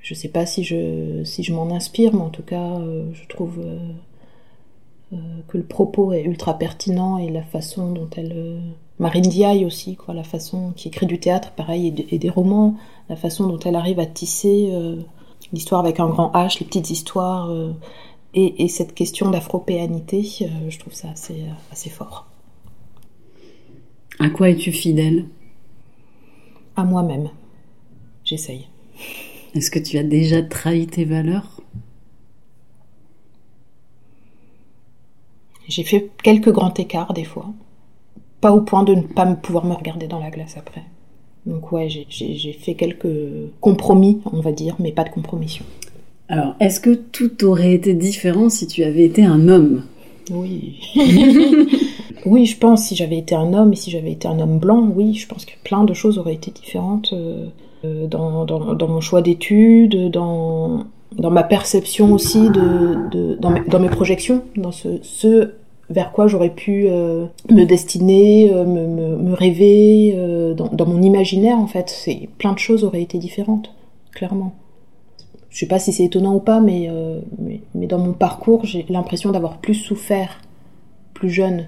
je 0.00 0.14
sais 0.14 0.28
pas 0.28 0.46
si 0.46 0.64
je, 0.64 1.52
m'en 1.52 1.74
inspire, 1.74 2.14
mais 2.14 2.22
en 2.22 2.30
tout 2.30 2.42
cas, 2.42 2.78
euh, 2.78 3.10
je 3.12 3.28
trouve 3.28 3.60
euh, 3.60 5.16
que 5.48 5.58
le 5.58 5.64
propos 5.64 6.12
est 6.12 6.22
ultra 6.22 6.56
pertinent 6.56 7.18
et 7.18 7.28
la 7.28 7.42
façon 7.42 7.92
dont 7.92 8.08
elle. 8.16 8.60
Marine 8.98 9.22
Diaye 9.22 9.64
aussi, 9.64 9.96
quoi, 9.96 10.12
la 10.12 10.24
façon 10.24 10.72
qui 10.76 10.88
écrit 10.88 11.06
du 11.06 11.18
théâtre, 11.18 11.52
pareil, 11.52 12.06
et, 12.10 12.18
des 12.18 12.28
romans, 12.28 12.76
la 13.08 13.16
façon 13.16 13.46
dont 13.46 13.58
elle 13.58 13.74
arrive 13.74 13.98
à 13.98 14.04
tisser 14.04 14.70
l'histoire 15.54 15.80
avec 15.80 16.00
un 16.00 16.08
grand 16.08 16.30
H, 16.32 16.60
les 16.60 16.66
petites 16.66 16.90
histoires 16.90 17.50
et, 18.34 18.64
et 18.64 18.68
cette 18.68 18.94
question 18.94 19.30
d'afropéanité, 19.30 20.26
euh, 20.42 20.70
je 20.70 20.78
trouve 20.78 20.94
ça 20.94 21.10
assez, 21.10 21.44
assez 21.72 21.90
fort. 21.90 22.26
À 24.18 24.28
quoi 24.30 24.50
es-tu 24.50 24.72
fidèle? 24.72 25.26
À 26.76 26.84
moi-même. 26.84 27.30
J'essaye. 28.24 28.68
Est-ce 29.54 29.70
que 29.70 29.78
tu 29.78 29.98
as 29.98 30.04
déjà 30.04 30.42
trahi 30.42 30.86
tes 30.86 31.04
valeurs? 31.04 31.60
J'ai 35.66 35.84
fait 35.84 36.10
quelques 36.22 36.52
grands 36.52 36.74
écarts 36.74 37.12
des 37.14 37.24
fois. 37.24 37.52
Pas 38.40 38.52
au 38.52 38.60
point 38.60 38.84
de 38.84 38.94
ne 38.94 39.02
pas 39.02 39.26
pouvoir 39.34 39.64
me 39.64 39.74
regarder 39.74 40.06
dans 40.06 40.18
la 40.18 40.30
glace 40.30 40.56
après. 40.56 40.82
Donc 41.46 41.72
ouais, 41.72 41.88
j'ai 41.88 42.52
fait 42.52 42.74
quelques 42.74 43.08
compromis, 43.60 44.20
on 44.32 44.40
va 44.40 44.52
dire, 44.52 44.76
mais 44.78 44.92
pas 44.92 45.04
de 45.04 45.10
compromission. 45.10 45.64
Alors, 46.30 46.54
est-ce 46.60 46.78
que 46.78 46.94
tout 46.94 47.44
aurait 47.44 47.72
été 47.72 47.92
différent 47.92 48.48
si 48.50 48.68
tu 48.68 48.84
avais 48.84 49.04
été 49.04 49.24
un 49.24 49.48
homme 49.48 49.82
Oui. 50.30 50.78
oui, 52.24 52.46
je 52.46 52.56
pense, 52.56 52.84
si 52.84 52.94
j'avais 52.94 53.18
été 53.18 53.34
un 53.34 53.52
homme 53.52 53.72
et 53.72 53.76
si 53.76 53.90
j'avais 53.90 54.12
été 54.12 54.28
un 54.28 54.38
homme 54.38 54.60
blanc, 54.60 54.88
oui, 54.94 55.14
je 55.14 55.26
pense 55.26 55.44
que 55.44 55.50
plein 55.64 55.82
de 55.82 55.92
choses 55.92 56.18
auraient 56.18 56.34
été 56.34 56.52
différentes 56.52 57.12
euh, 57.14 58.06
dans, 58.06 58.44
dans, 58.44 58.74
dans, 58.74 58.88
mon 58.88 59.00
choix 59.00 59.22
d'études, 59.22 60.08
dans, 60.12 60.84
dans 61.18 61.32
ma 61.32 61.42
perception 61.42 62.12
aussi, 62.12 62.48
de, 62.48 63.10
de 63.10 63.34
dans, 63.40 63.50
mes, 63.50 63.62
dans, 63.62 63.84
projections, 63.88 64.44
dans 64.56 64.70
ce, 64.70 65.00
ce 65.02 65.50
vers 65.88 66.12
quoi 66.12 66.28
j'aurais 66.28 66.54
pu 66.54 66.84
me 66.84 67.64
destiner, 67.64 68.52
me, 68.52 69.34
rêver, 69.34 70.16
dans, 70.54 70.86
mon 70.86 71.02
imaginaire 71.02 71.58
en 71.58 71.66
fait. 71.66 72.08
Plein 72.38 72.52
de 72.52 72.60
choses 72.60 72.84
auraient 72.84 73.02
été 73.02 73.18
différentes, 73.18 73.72
clairement. 74.12 74.54
Je 75.50 75.58
sais 75.58 75.66
pas 75.66 75.78
si 75.78 75.92
c'est 75.92 76.04
étonnant 76.04 76.34
ou 76.34 76.40
pas, 76.40 76.60
mais, 76.60 76.88
mais 77.74 77.86
dans 77.86 77.98
mon 77.98 78.12
parcours, 78.12 78.64
j'ai 78.64 78.86
l'impression 78.88 79.32
d'avoir 79.32 79.58
plus 79.58 79.74
souffert 79.74 80.40
plus 81.20 81.30
jeune, 81.30 81.66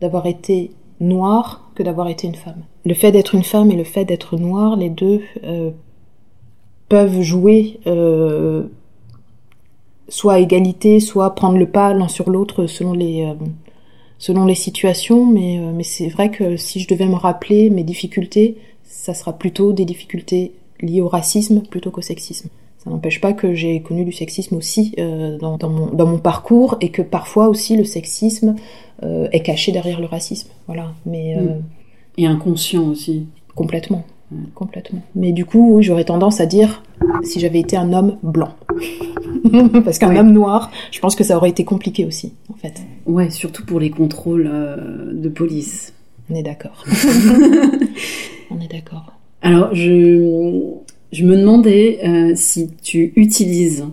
d'avoir 0.00 0.26
été 0.26 0.70
noire 1.00 1.70
que 1.74 1.82
d'avoir 1.82 2.08
été 2.08 2.26
une 2.26 2.34
femme. 2.34 2.62
Le 2.84 2.94
fait 2.94 3.10
d'être 3.10 3.34
une 3.34 3.42
femme 3.42 3.70
et 3.70 3.76
le 3.76 3.84
fait 3.84 4.04
d'être 4.04 4.36
noire, 4.36 4.76
les 4.76 4.90
deux 4.90 5.20
euh, 5.44 5.70
peuvent 6.88 7.22
jouer 7.22 7.80
euh, 7.86 8.64
soit 10.08 10.34
à 10.34 10.38
égalité, 10.38 11.00
soit 11.00 11.34
prendre 11.34 11.58
le 11.58 11.66
pas 11.66 11.94
l'un 11.94 12.08
sur 12.08 12.30
l'autre 12.30 12.66
selon 12.66 12.92
les 12.92 13.24
euh, 13.24 13.34
selon 14.18 14.44
les 14.44 14.54
situations. 14.54 15.26
Mais, 15.26 15.58
mais 15.74 15.84
c'est 15.84 16.08
vrai 16.08 16.30
que 16.30 16.56
si 16.56 16.80
je 16.80 16.88
devais 16.88 17.06
me 17.06 17.16
rappeler 17.16 17.70
mes 17.70 17.82
difficultés, 17.82 18.58
ça 18.84 19.14
sera 19.14 19.32
plutôt 19.32 19.72
des 19.72 19.84
difficultés 19.84 20.52
liées 20.80 21.00
au 21.00 21.08
racisme 21.08 21.62
plutôt 21.62 21.90
qu'au 21.90 22.02
sexisme. 22.02 22.48
Ça 22.82 22.90
n'empêche 22.90 23.20
pas 23.20 23.32
que 23.32 23.54
j'ai 23.54 23.80
connu 23.80 24.04
du 24.04 24.12
sexisme 24.12 24.56
aussi 24.56 24.94
dans, 24.96 25.56
dans, 25.56 25.68
mon, 25.68 25.86
dans, 25.86 26.06
mon, 26.06 26.18
parcours 26.18 26.76
et 26.80 26.88
que 26.88 27.02
parfois 27.02 27.48
aussi 27.48 27.76
le 27.76 27.84
sexisme 27.84 28.56
euh, 29.04 29.26
est 29.32 29.40
caché 29.40 29.72
derrière 29.72 30.00
le 30.00 30.06
racisme. 30.06 30.48
Voilà. 30.66 30.92
Mais, 31.06 31.36
euh, 31.36 31.40
mm. 31.40 31.62
Et 32.18 32.26
inconscient 32.26 32.88
aussi. 32.88 33.26
Complètement. 33.54 34.04
Complètement. 34.54 35.00
Mais 35.14 35.32
du 35.32 35.44
coup, 35.44 35.76
oui, 35.76 35.82
j'aurais 35.82 36.04
tendance 36.04 36.40
à 36.40 36.46
dire 36.46 36.82
si 37.22 37.40
j'avais 37.40 37.60
été 37.60 37.76
un 37.76 37.92
homme 37.92 38.16
blanc. 38.22 38.54
Parce 39.84 39.98
qu'un 39.98 40.14
homme 40.16 40.32
noir, 40.32 40.70
je 40.90 41.00
pense 41.00 41.16
que 41.16 41.24
ça 41.24 41.36
aurait 41.36 41.50
été 41.50 41.64
compliqué 41.64 42.04
aussi, 42.06 42.32
en 42.50 42.54
fait. 42.54 42.80
Ouais, 43.06 43.28
surtout 43.28 43.64
pour 43.66 43.80
les 43.80 43.90
contrôles 43.90 44.48
euh, 44.50 45.12
de 45.12 45.28
police. 45.28 45.92
On 46.30 46.34
est 46.34 46.42
d'accord. 46.42 46.84
On 48.50 48.60
est 48.60 48.70
d'accord. 48.70 49.12
Alors, 49.42 49.74
je, 49.74 50.62
je 51.12 51.24
me 51.24 51.36
demandais 51.36 52.34
si 52.34 52.70
tu 52.82 53.12
utilises 53.16 53.84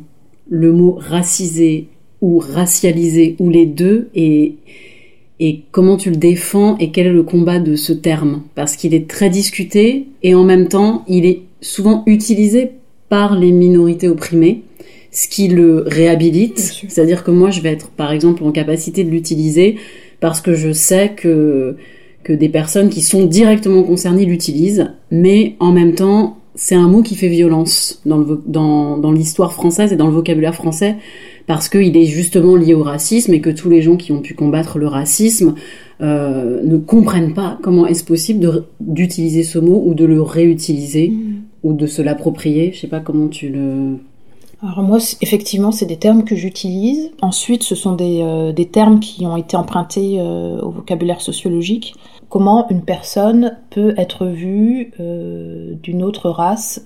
le 0.49 0.71
mot 0.71 0.97
racisé 0.97 1.87
ou 2.21 2.39
racialisé 2.39 3.35
ou 3.39 3.49
les 3.49 3.65
deux 3.65 4.09
et 4.15 4.55
et 5.39 5.61
comment 5.71 5.95
tu 5.95 6.09
le 6.09 6.17
défends 6.17 6.77
et 6.79 6.91
quel 6.91 7.07
est 7.07 7.13
le 7.13 7.23
combat 7.23 7.59
de 7.59 7.75
ce 7.75 7.93
terme 7.93 8.43
Parce 8.55 8.75
qu'il 8.75 8.93
est 8.93 9.09
très 9.09 9.29
discuté 9.29 10.07
et 10.21 10.35
en 10.35 10.43
même 10.43 10.67
temps, 10.67 11.05
il 11.07 11.25
est 11.25 11.43
souvent 11.61 12.03
utilisé 12.07 12.71
par 13.07 13.39
les 13.39 13.51
minorités 13.51 14.09
opprimées, 14.09 14.63
ce 15.11 15.29
qui 15.29 15.47
le 15.47 15.85
réhabilite. 15.87 16.59
C'est-à-dire 16.59 17.23
que 17.23 17.31
moi, 17.31 17.51
je 17.51 17.61
vais 17.61 17.71
être, 17.71 17.89
par 17.89 18.11
exemple, 18.11 18.43
en 18.43 18.51
capacité 18.51 19.05
de 19.05 19.09
l'utiliser 19.09 19.77
parce 20.19 20.41
que 20.41 20.53
je 20.55 20.71
sais 20.73 21.13
que 21.15 21.77
que 22.21 22.33
des 22.33 22.49
personnes 22.49 22.89
qui 22.89 23.01
sont 23.01 23.25
directement 23.25 23.81
concernées 23.81 24.25
l'utilisent, 24.25 24.91
mais 25.09 25.55
en 25.61 25.71
même 25.71 25.95
temps, 25.95 26.38
c'est 26.61 26.75
un 26.75 26.89
mot 26.89 27.01
qui 27.01 27.15
fait 27.15 27.29
violence 27.29 28.01
dans, 28.05 28.17
le, 28.17 28.43
dans, 28.45 28.97
dans 28.97 29.13
l'histoire 29.13 29.53
française 29.53 29.93
et 29.93 29.95
dans 29.95 30.07
le 30.07 30.11
vocabulaire 30.11 30.53
français 30.53 30.97
parce 31.47 31.69
qu'il 31.69 31.95
est 31.95 32.05
justement 32.05 32.57
lié 32.57 32.73
au 32.73 32.83
racisme 32.83 33.33
et 33.33 33.39
que 33.39 33.49
tous 33.49 33.69
les 33.69 33.81
gens 33.81 33.95
qui 33.95 34.11
ont 34.11 34.19
pu 34.19 34.33
combattre 34.33 34.77
le 34.77 34.85
racisme 34.85 35.55
euh, 36.01 36.61
ne 36.61 36.75
comprennent 36.75 37.33
pas 37.33 37.57
comment 37.63 37.87
est-ce 37.87 38.03
possible 38.03 38.65
d'utiliser 38.81 39.43
ce 39.43 39.57
mot 39.57 39.81
ou 39.85 39.93
de 39.93 40.03
le 40.03 40.21
réutiliser 40.21 41.09
mm. 41.11 41.41
ou 41.63 41.73
de 41.73 41.87
se 41.87 42.01
l'approprier. 42.01 42.73
Je 42.73 42.79
sais 42.81 42.87
pas 42.87 42.99
comment 42.99 43.29
tu 43.29 43.47
le... 43.47 43.95
Alors 44.61 44.83
moi, 44.83 44.97
effectivement, 45.21 45.71
c'est 45.71 45.85
des 45.85 45.95
termes 45.95 46.25
que 46.25 46.35
j'utilise. 46.35 47.09
Ensuite, 47.21 47.63
ce 47.63 47.73
sont 47.73 47.95
des, 47.95 48.19
euh, 48.21 48.51
des, 48.51 48.65
termes 48.65 48.99
qui 48.99 49.25
ont 49.25 49.37
été 49.37 49.55
empruntés 49.55 50.17
euh, 50.19 50.59
au 50.59 50.71
vocabulaire 50.71 51.21
sociologique. 51.21 51.95
Comment 52.29 52.69
une 52.69 52.83
personne 52.83 53.57
peut 53.69 53.93
être 53.97 54.27
vue 54.27 54.91
d'une 55.81 56.03
autre 56.03 56.29
race 56.29 56.85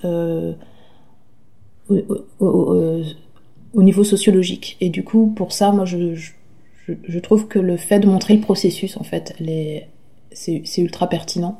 au 3.74 3.84
niveau 3.84 4.04
sociologique. 4.04 4.78
Et 4.82 4.90
du 4.90 5.04
coup, 5.04 5.34
pour 5.36 5.52
ça, 5.52 5.72
moi, 5.72 5.86
je, 5.86 7.20
trouve 7.20 7.48
que 7.48 7.60
le 7.60 7.78
fait 7.78 8.00
de 8.00 8.08
montrer 8.08 8.36
le 8.36 8.42
processus, 8.42 8.98
en 8.98 9.04
fait, 9.04 9.36
c'est 10.32 10.78
ultra 10.78 11.08
pertinent. 11.08 11.60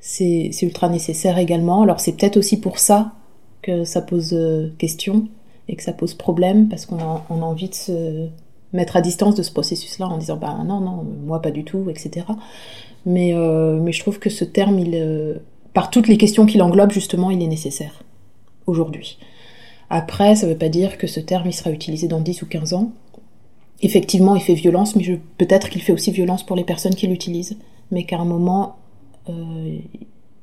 C'est 0.00 0.50
ultra 0.62 0.88
nécessaire 0.88 1.38
également. 1.38 1.82
Alors, 1.82 2.00
c'est 2.00 2.12
peut-être 2.12 2.36
aussi 2.36 2.60
pour 2.60 2.78
ça 2.78 3.12
que 3.62 3.84
ça 3.84 4.00
pose 4.00 4.32
euh, 4.32 4.70
question 4.78 5.28
et 5.68 5.76
que 5.76 5.82
ça 5.82 5.92
pose 5.92 6.14
problème, 6.14 6.68
parce 6.68 6.86
qu'on 6.86 6.98
a, 6.98 7.26
on 7.28 7.42
a 7.42 7.44
envie 7.44 7.68
de 7.68 7.74
se 7.74 8.28
mettre 8.72 8.96
à 8.96 9.00
distance 9.00 9.34
de 9.34 9.42
ce 9.42 9.50
processus-là 9.50 10.06
en 10.08 10.18
disant, 10.18 10.36
bah 10.36 10.58
non, 10.64 10.80
non, 10.80 11.04
moi 11.26 11.42
pas 11.42 11.50
du 11.50 11.64
tout, 11.64 11.90
etc. 11.90 12.26
Mais, 13.06 13.34
euh, 13.34 13.78
mais 13.80 13.92
je 13.92 14.00
trouve 14.00 14.18
que 14.18 14.30
ce 14.30 14.44
terme, 14.44 14.78
il, 14.78 14.94
euh, 14.94 15.38
par 15.72 15.90
toutes 15.90 16.08
les 16.08 16.16
questions 16.16 16.46
qu'il 16.46 16.62
englobe, 16.62 16.92
justement, 16.92 17.30
il 17.30 17.42
est 17.42 17.48
nécessaire 17.48 18.02
aujourd'hui. 18.66 19.18
Après, 19.88 20.36
ça 20.36 20.46
ne 20.46 20.52
veut 20.52 20.58
pas 20.58 20.68
dire 20.68 20.98
que 20.98 21.06
ce 21.06 21.18
terme 21.18 21.48
il 21.48 21.52
sera 21.52 21.70
utilisé 21.70 22.06
dans 22.06 22.20
10 22.20 22.42
ou 22.42 22.46
15 22.46 22.74
ans. 22.74 22.92
Effectivement, 23.82 24.36
il 24.36 24.42
fait 24.42 24.54
violence, 24.54 24.94
mais 24.94 25.18
peut-être 25.38 25.68
qu'il 25.68 25.82
fait 25.82 25.92
aussi 25.92 26.12
violence 26.12 26.44
pour 26.44 26.54
les 26.54 26.64
personnes 26.64 26.94
qui 26.94 27.06
l'utilisent. 27.06 27.56
Mais 27.90 28.04
qu'à 28.04 28.18
un 28.18 28.24
moment, 28.24 28.76
euh, 29.28 29.78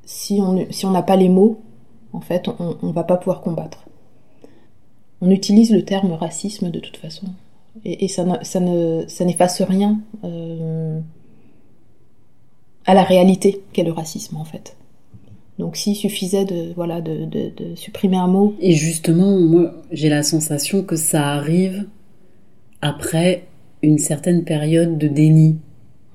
si 0.04 0.42
on 0.42 0.66
si 0.70 0.86
n'a 0.88 1.02
pas 1.02 1.16
les 1.16 1.30
mots, 1.30 1.62
en 2.12 2.20
fait, 2.20 2.50
on 2.60 2.76
ne 2.82 2.92
va 2.92 3.04
pas 3.04 3.16
pouvoir 3.16 3.42
combattre. 3.42 3.86
On 5.22 5.30
utilise 5.30 5.72
le 5.72 5.86
terme 5.86 6.12
racisme 6.14 6.72
de 6.72 6.80
toute 6.80 6.98
façon. 6.98 7.28
Et, 7.86 8.08
ça, 8.08 8.24
ne, 8.26 9.04
ça 9.08 9.26
n'efface 9.26 9.62
rien 9.62 10.00
euh, 10.24 11.00
à 12.86 12.94
la 12.94 13.04
réalité 13.04 13.62
qu'est 13.74 13.84
le 13.84 13.92
racisme, 13.92 14.38
en 14.38 14.46
fait. 14.46 14.78
Donc 15.60 15.76
s'il 15.76 15.96
suffisait 15.96 16.46
de 16.46 16.72
voilà 16.76 17.02
de, 17.02 17.26
de, 17.26 17.52
de, 17.56 17.76
supprimer 17.76 18.18
un 18.18 18.28
mot. 18.28 18.56
Et 18.60 18.74
justement, 18.74 19.40
moi 19.40 19.74
j'ai 19.92 20.10
la 20.10 20.22
sensation 20.22 20.84
que 20.84 20.96
ça 20.96 21.30
arrive 21.30 21.86
après 22.82 23.48
une 23.82 23.98
certaine 23.98 24.44
période 24.44 24.98
de 24.98 25.08
déni 25.08 25.58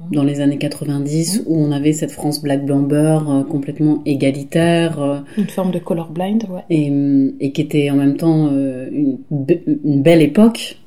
mmh. 0.00 0.14
dans 0.14 0.22
les 0.22 0.40
années 0.40 0.58
90 0.58 1.40
mmh. 1.40 1.42
où 1.46 1.56
on 1.56 1.72
avait 1.72 1.92
cette 1.92 2.12
France 2.12 2.40
black 2.40 2.64
blamber 2.64 3.18
euh, 3.28 3.42
complètement 3.42 4.02
égalitaire. 4.06 5.00
Euh, 5.02 5.18
une 5.36 5.48
forme 5.48 5.72
de 5.72 5.80
colorblind, 5.80 6.44
ouais. 6.48 6.62
Et, 6.70 6.92
et 7.40 7.52
qui 7.52 7.60
était 7.62 7.90
en 7.90 7.96
même 7.96 8.16
temps 8.16 8.48
euh, 8.52 8.88
une, 8.92 10.02
belle 10.02 10.22
époque. 10.22 10.78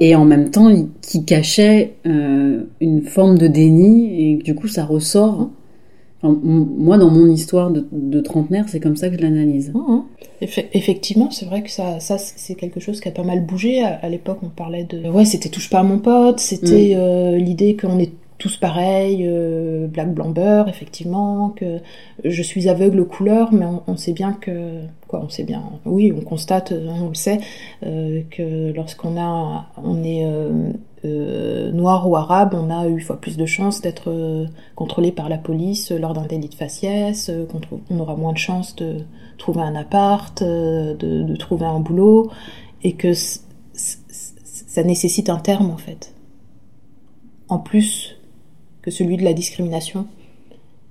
Et 0.00 0.14
en 0.14 0.24
même 0.24 0.50
temps, 0.50 0.68
qui 1.02 1.24
cachait 1.24 1.94
une 2.04 3.02
forme 3.02 3.38
de 3.38 3.46
déni 3.46 4.32
et 4.32 4.36
du 4.36 4.54
coup 4.54 4.68
ça 4.68 4.84
ressort 4.84 5.50
moi, 6.22 6.98
dans 6.98 7.10
mon 7.10 7.30
histoire 7.30 7.70
de, 7.70 8.20
trentenaire, 8.20 8.68
c'est 8.68 8.80
comme 8.80 8.96
ça 8.96 9.08
que 9.08 9.16
je 9.16 9.22
l'analyse. 9.22 9.72
Mmh, 9.72 9.78
mmh. 9.78 10.04
effectivement, 10.72 11.30
c'est 11.30 11.46
vrai 11.46 11.62
que 11.62 11.70
ça, 11.70 12.00
ça 12.00 12.18
c'est 12.18 12.54
quelque 12.56 12.80
chose 12.80 13.00
qui 13.00 13.08
a 13.08 13.12
pas 13.12 13.22
mal 13.22 13.44
bougé. 13.44 13.82
À, 13.82 14.08
l'époque, 14.08 14.38
on 14.42 14.48
parlait 14.48 14.84
de... 14.84 15.08
Ouais, 15.08 15.24
c'était 15.24 15.48
touche 15.48 15.70
pas 15.70 15.80
à 15.80 15.82
mon 15.84 15.98
pote, 15.98 16.40
c'était 16.40 16.94
mmh. 16.94 16.98
euh, 16.98 17.36
l'idée 17.36 17.76
qu'on 17.76 17.98
est 17.98 18.12
tous 18.38 18.56
pareils, 18.56 19.24
euh, 19.26 19.86
black 19.88 20.14
blamber, 20.14 20.64
effectivement, 20.68 21.50
que 21.50 21.78
je 22.24 22.42
suis 22.42 22.68
aveugle 22.68 23.00
aux 23.00 23.04
couleurs, 23.06 23.52
mais 23.52 23.66
on, 23.86 23.96
sait 23.96 24.12
bien 24.12 24.32
que, 24.32 24.80
quoi, 25.08 25.20
on 25.24 25.28
sait 25.28 25.44
bien, 25.44 25.62
oui, 25.84 26.12
on 26.16 26.20
constate, 26.20 26.72
on 26.72 27.08
le 27.08 27.14
sait, 27.14 27.38
euh, 27.84 28.22
que 28.30 28.72
lorsqu'on 28.72 29.20
a, 29.20 29.66
on 29.82 30.02
est 30.04 30.24
euh, 31.04 31.70
noir 31.70 32.08
ou 32.08 32.16
arabe, 32.16 32.54
on 32.54 32.70
a 32.70 32.88
eu 32.88 33.00
fois 33.00 33.20
plus 33.20 33.36
de 33.36 33.46
chances 33.46 33.80
d'être 33.80 34.10
euh, 34.10 34.46
contrôlé 34.74 35.12
par 35.12 35.28
la 35.28 35.38
police 35.38 35.92
lors 35.92 36.12
d'un 36.12 36.26
délit 36.26 36.48
de 36.48 36.54
faciès, 36.56 37.28
euh, 37.28 37.46
on 37.88 38.00
aura 38.00 38.16
moins 38.16 38.32
de 38.32 38.38
chances 38.38 38.74
de 38.74 38.96
trouver 39.36 39.60
un 39.60 39.76
appart, 39.76 40.42
de, 40.42 41.36
trouver 41.36 41.66
un 41.66 41.78
boulot, 41.78 42.32
et 42.82 42.94
que 42.94 43.12
ça 43.14 44.82
nécessite 44.82 45.30
un 45.30 45.38
terme 45.38 45.70
en 45.70 45.76
fait. 45.76 46.14
En 47.48 47.60
plus 47.60 48.17
que 48.88 48.94
celui 48.94 49.18
de 49.18 49.24
la 49.24 49.34
discrimination, 49.34 50.06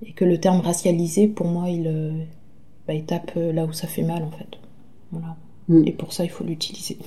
et 0.05 0.11
que 0.11 0.23
le 0.23 0.39
terme 0.39 0.59
racialisé, 0.59 1.27
pour 1.27 1.47
moi, 1.47 1.69
il, 1.69 1.91
bah, 2.87 2.93
tape 3.07 3.31
là 3.35 3.65
où 3.65 3.73
ça 3.73 3.87
fait 3.87 4.03
mal 4.03 4.23
en 4.23 4.29
fait. 4.29 4.59
Voilà. 5.11 5.35
Mm. 5.67 5.87
Et 5.87 5.91
pour 5.93 6.13
ça, 6.13 6.23
il 6.23 6.29
faut 6.29 6.43
l'utiliser. 6.43 6.97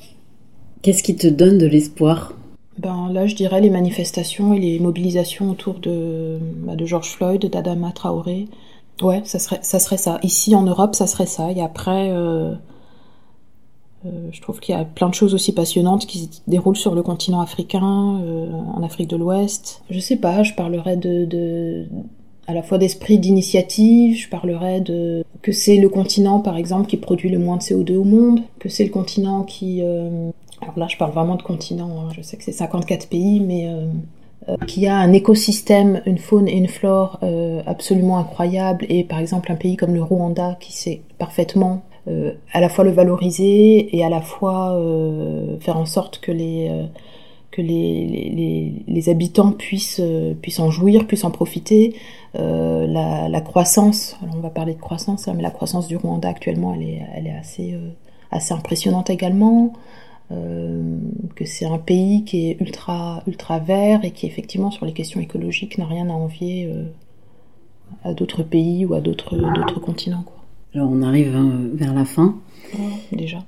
Qu'est-ce 0.83 1.05
qui 1.05 1.15
te 1.15 1.29
donne 1.29 1.59
de 1.59 1.67
l'espoir? 1.67 2.35
Ben, 2.79 3.09
Là, 3.13 3.29
je 3.29 3.37
dirais 3.37 3.61
les 3.61 3.71
manifestations 3.71 4.53
et 4.53 4.59
les 4.59 4.81
mobilisations 4.81 5.49
autour 5.51 5.79
de, 5.79 6.39
bah, 6.65 6.75
de 6.75 6.87
George 6.87 7.11
Floyd, 7.11 7.47
d'Adama 7.47 7.93
Traoré. 7.93 8.49
Ouais, 9.01 9.23
ça 9.25 9.39
serait, 9.39 9.61
ça 9.63 9.79
serait 9.79 9.97
ça. 9.97 10.19
Ici, 10.25 10.57
en 10.57 10.63
Europe, 10.63 10.97
ça 10.97 11.07
serait 11.07 11.27
ça. 11.27 11.53
Et 11.53 11.63
après, 11.63 12.11
euh, 12.11 12.53
euh, 12.53 12.55
je 14.05 14.41
trouve 14.41 14.61
qu'il 14.61 14.75
y 14.75 14.79
a 14.79 14.85
plein 14.85 15.09
de 15.09 15.15
choses 15.15 15.35
aussi 15.35 15.53
passionnantes 15.53 16.07
qui 16.07 16.21
se 16.21 16.41
déroulent 16.47 16.77
sur 16.77 16.95
le 16.95 17.03
continent 17.03 17.41
africain, 17.41 18.21
euh, 18.23 18.51
en 18.75 18.83
Afrique 18.83 19.11
de 19.11 19.17
l'Ouest. 19.17 19.83
Je 19.91 19.99
sais 19.99 20.17
pas, 20.17 20.43
je 20.43 20.55
parlerais 20.55 20.97
de, 20.97 21.87
à 22.47 22.55
la 22.55 22.63
fois 22.63 22.79
d'esprit 22.79 23.19
d'initiative, 23.19 24.17
je 24.17 24.29
parlerai 24.29 24.81
de 24.81 25.25
que 25.43 25.53
c'est 25.53 25.77
le 25.77 25.89
continent 25.89 26.41
par 26.41 26.57
exemple 26.57 26.87
qui 26.87 26.97
produit 26.97 27.31
le 27.31 27.39
moins 27.39 27.57
de 27.57 27.63
CO2 27.63 27.97
au 27.97 28.05
monde, 28.05 28.41
que 28.59 28.69
c'est 28.69 28.85
le 28.85 28.91
continent 28.91 29.43
qui 29.43 29.81
euh, 29.83 30.31
alors 30.61 30.79
là 30.79 30.87
je 30.89 30.97
parle 30.97 31.13
vraiment 31.13 31.37
de 31.37 31.43
continent, 31.43 31.91
hein. 32.01 32.09
je 32.15 32.23
sais 32.23 32.37
que 32.37 32.45
c'est 32.45 32.53
54 32.53 33.09
pays 33.09 33.41
mais 33.41 33.67
euh, 33.67 33.87
euh, 34.49 34.57
qui 34.67 34.87
a 34.87 34.97
un 34.97 35.13
écosystème, 35.13 36.01
une 36.07 36.17
faune 36.17 36.49
et 36.49 36.57
une 36.57 36.69
flore 36.69 37.19
euh, 37.23 37.63
absolument 37.67 38.19
incroyable 38.19 38.87
et 38.89 39.05
par 39.05 39.19
exemple 39.19 39.53
un 39.53 39.55
pays 39.55 39.77
comme 39.77 39.95
le 39.95 40.03
Rwanda 40.03 40.57
qui 40.61 40.73
sait 40.73 41.03
parfaitement 41.19 41.83
euh, 42.09 42.33
à 42.53 42.61
la 42.61 42.69
fois 42.69 42.85
le 42.85 42.91
valoriser 42.91 43.95
et 43.97 44.05
à 44.05 44.09
la 44.09 44.23
fois 44.23 44.73
euh, 44.75 45.59
faire 45.61 45.77
en 45.77 45.85
sorte 45.85 46.21
que 46.21 46.33
les 46.33 46.69
euh, 46.71 46.87
que 47.51 47.61
les, 47.63 48.85
les, 48.87 49.09
habitants 49.09 49.51
puissent, 49.51 50.01
puissent 50.41 50.61
en 50.61 50.71
jouir, 50.71 51.09
puissent 51.09 51.25
en 51.25 51.33
profiter. 51.33 51.97
La, 52.35 53.41
croissance, 53.41 54.17
on 54.23 54.39
va 54.39 54.51
parler 54.51 54.75
de 54.75 54.81
croissance, 54.81 55.27
hein, 55.27 55.35
mais 55.35 55.43
la 55.43 55.51
croissance 55.51 55.89
du 55.89 55.97
Rwanda 55.97 56.29
actuellement, 56.29 56.75
elle 56.75 56.83
est, 56.83 57.03
elle 57.13 57.27
est 57.27 57.35
assez, 57.35 57.77
assez 58.31 58.55
impressionnante 58.55 59.11
également. 59.11 59.73
Que 60.29 61.45
c'est 61.45 61.67
un 61.67 61.79
pays 61.79 62.23
qui 62.23 62.51
est 62.51 62.61
ultra, 62.61 63.25
ultra 63.27 63.59
vert 63.59 64.05
et 64.05 64.13
qui 64.13 64.27
effectivement 64.27 64.71
sur 64.71 64.87
les 64.87 64.93
questions 64.93 65.21
écologiques 65.21 65.77
n'a 65.77 65.87
rien 65.87 66.09
à 66.09 66.13
envier 66.13 66.73
à 68.05 68.15
d'autres 68.15 68.45
pays 68.45 68.87
ou 68.87 68.95
à 68.95 69.01
d'autres, 69.01 69.81
continents. 69.81 70.25
Alors 70.75 70.89
on 70.91 71.03
arrive 71.03 71.37
vers 71.75 71.95
la 71.95 72.05
fin. 72.05 72.37
déjà. 73.13 73.39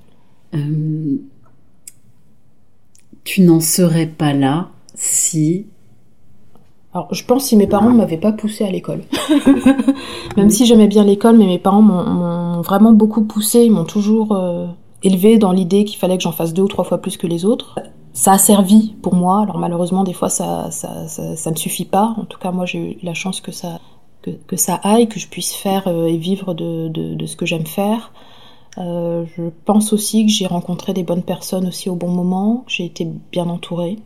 tu 3.24 3.42
n'en 3.42 3.60
serais 3.60 4.06
pas 4.06 4.32
là 4.32 4.70
si 4.94 5.66
alors, 6.94 7.08
je 7.14 7.24
pense 7.24 7.44
si 7.44 7.56
mes 7.56 7.66
parents 7.66 7.88
ne 7.88 7.96
m'avaient 7.96 8.18
pas 8.18 8.32
poussé 8.32 8.64
à 8.64 8.70
l'école. 8.70 9.04
Même 10.36 10.50
si 10.50 10.66
j'aimais 10.66 10.88
bien 10.88 11.04
l'école, 11.04 11.38
mais 11.38 11.46
mes 11.46 11.58
parents 11.58 11.80
m'ont 11.80 12.60
vraiment 12.60 12.92
beaucoup 12.92 13.24
poussé, 13.24 13.64
ils 13.64 13.72
m'ont 13.72 13.84
toujours 13.86 14.32
euh, 14.32 14.66
élevé 15.02 15.38
dans 15.38 15.52
l'idée 15.52 15.84
qu'il 15.84 15.98
fallait 15.98 16.18
que 16.18 16.22
j'en 16.22 16.32
fasse 16.32 16.52
deux 16.52 16.62
ou 16.62 16.68
trois 16.68 16.84
fois 16.84 16.98
plus 16.98 17.16
que 17.16 17.26
les 17.26 17.46
autres. 17.46 17.78
Ça 18.12 18.32
a 18.32 18.38
servi 18.38 18.94
pour 19.00 19.14
moi, 19.14 19.40
alors 19.40 19.56
malheureusement 19.56 20.04
des 20.04 20.12
fois 20.12 20.28
ça, 20.28 20.70
ça, 20.70 21.08
ça, 21.08 21.34
ça 21.34 21.50
ne 21.50 21.56
suffit 21.56 21.86
pas. 21.86 22.14
En 22.18 22.24
tout 22.24 22.38
cas 22.38 22.50
moi 22.50 22.66
j'ai 22.66 22.78
eu 22.78 22.98
la 23.02 23.14
chance 23.14 23.40
que 23.40 23.52
ça, 23.52 23.80
que, 24.22 24.30
que, 24.30 24.56
ça 24.56 24.74
aille, 24.76 25.08
que 25.08 25.18
je 25.18 25.28
puisse 25.28 25.54
faire 25.54 25.88
euh, 25.88 26.06
et 26.06 26.16
vivre 26.16 26.54
de, 26.54 26.88
de, 26.88 27.14
de 27.14 27.26
ce 27.26 27.36
que 27.36 27.46
j'aime 27.46 27.66
faire. 27.66 28.12
Euh, 28.78 29.26
je 29.36 29.44
pense 29.64 29.92
aussi 29.92 30.24
que 30.24 30.32
j'ai 30.32 30.46
rencontré 30.46 30.94
des 30.94 31.02
bonnes 31.02 31.22
personnes 31.22 31.66
aussi 31.66 31.90
au 31.90 31.94
bon 31.94 32.08
moment, 32.08 32.64
j'ai 32.68 32.86
été 32.86 33.06
bien 33.30 33.48
entourée 33.48 33.98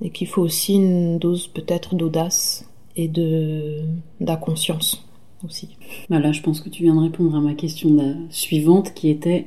et 0.00 0.10
qu'il 0.10 0.26
faut 0.26 0.42
aussi 0.42 0.74
une 0.74 1.18
dose 1.18 1.46
peut-être 1.46 1.94
d'audace 1.94 2.68
et 2.96 3.06
de 3.06 3.84
d'inconscience 4.20 5.06
aussi. 5.44 5.76
Voilà, 6.08 6.32
je 6.32 6.42
pense 6.42 6.60
que 6.60 6.68
tu 6.68 6.82
viens 6.82 6.96
de 6.96 7.00
répondre 7.00 7.36
à 7.36 7.40
ma 7.40 7.54
question 7.54 8.26
suivante 8.30 8.92
qui 8.94 9.08
était 9.08 9.46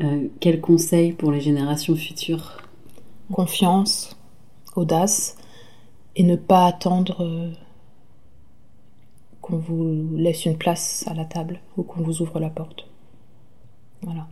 euh, 0.00 0.28
quel 0.40 0.60
conseil 0.60 1.12
pour 1.12 1.30
les 1.30 1.40
générations 1.40 1.96
futures? 1.96 2.58
Confiance, 3.32 4.16
audace 4.74 5.36
et 6.16 6.22
ne 6.22 6.36
pas 6.36 6.66
attendre 6.66 7.22
euh, 7.22 7.50
qu'on 9.48 9.56
vous 9.56 10.08
laisse 10.14 10.44
une 10.44 10.56
place 10.56 11.04
à 11.08 11.14
la 11.14 11.24
table 11.24 11.60
ou 11.76 11.82
qu'on 11.82 12.02
vous 12.02 12.20
ouvre 12.20 12.38
la 12.38 12.50
porte. 12.50 12.86
Voilà, 14.02 14.26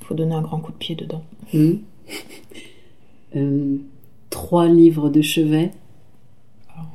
il 0.00 0.06
faut 0.06 0.14
donner 0.14 0.34
un 0.34 0.42
grand 0.42 0.58
coup 0.58 0.72
de 0.72 0.76
pied 0.76 0.94
dedans. 0.94 1.22
Mmh. 1.54 1.72
euh, 3.36 3.76
trois 4.30 4.66
livres 4.66 5.08
de 5.08 5.22
chevet 5.22 5.70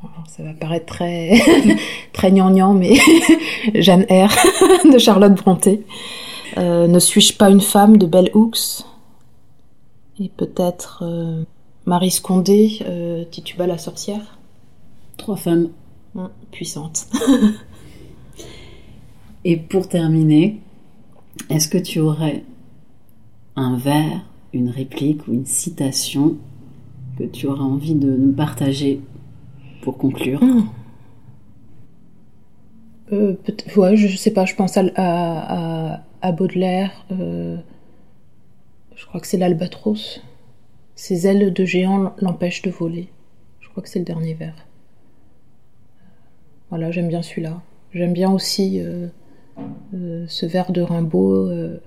alors, 0.03 0.27
ça 0.27 0.43
va 0.43 0.53
paraître 0.53 0.85
très 0.85 1.41
très 2.13 2.31
gnangnan, 2.31 2.75
mais 2.75 2.97
Jeanne 3.73 4.05
R 4.11 4.29
de 4.93 4.97
Charlotte 4.99 5.33
Brontë. 5.33 5.83
Euh, 6.59 6.85
ne 6.85 6.99
suis-je 6.99 7.33
pas 7.33 7.49
une 7.49 7.61
femme 7.61 7.97
de 7.97 8.05
Bell 8.05 8.29
Hooks? 8.35 8.85
Et 10.19 10.29
peut-être 10.29 11.03
euh, 11.03 11.43
Marie 11.87 12.11
Scondé, 12.11 12.85
Tituba 13.31 13.65
la 13.65 13.79
sorcière? 13.79 14.37
Trois 15.17 15.35
femmes 15.35 15.69
mmh, 16.15 16.25
puissantes. 16.51 17.07
Et 19.43 19.57
pour 19.57 19.89
terminer, 19.89 20.59
est-ce 21.49 21.67
que 21.67 21.77
tu 21.77 21.99
aurais 21.99 22.43
un 23.55 23.77
vers, 23.77 24.21
une 24.53 24.69
réplique 24.69 25.27
ou 25.27 25.33
une 25.33 25.45
citation 25.45 26.37
que 27.17 27.23
tu 27.23 27.47
auras 27.47 27.63
envie 27.63 27.95
de 27.95 28.15
nous 28.15 28.33
partager 28.33 29.01
pour 29.81 29.97
conclure? 29.97 30.41
Mmh. 30.41 30.69
euh, 33.13 33.35
Ouais, 33.75 33.95
je 33.97 34.15
sais 34.15 34.31
pas, 34.31 34.45
je 34.45 34.55
pense 34.55 34.77
à, 34.77 34.83
à, 34.95 36.03
à 36.21 36.31
Baudelaire. 36.31 37.05
Euh, 37.11 37.57
je 38.95 39.05
crois 39.05 39.19
que 39.19 39.27
c'est 39.27 39.37
l'albatros. 39.37 40.21
Ses 40.95 41.25
ailes 41.27 41.51
de 41.53 41.65
géant 41.65 42.13
l'empêchent 42.19 42.61
de 42.61 42.69
voler. 42.69 43.09
Je 43.59 43.69
crois 43.69 43.81
que 43.81 43.89
c'est 43.89 43.99
le 43.99 44.05
dernier 44.05 44.33
vers. 44.35 44.55
Voilà, 46.71 46.89
j'aime 46.89 47.09
bien 47.09 47.21
celui-là. 47.21 47.61
J'aime 47.93 48.13
bien 48.13 48.31
aussi 48.31 48.81
euh, 48.81 49.07
euh, 49.93 50.25
ce 50.27 50.45
vers 50.45 50.71
de 50.71 50.81
Rimbaud. 50.81 51.49
Euh, 51.49 51.77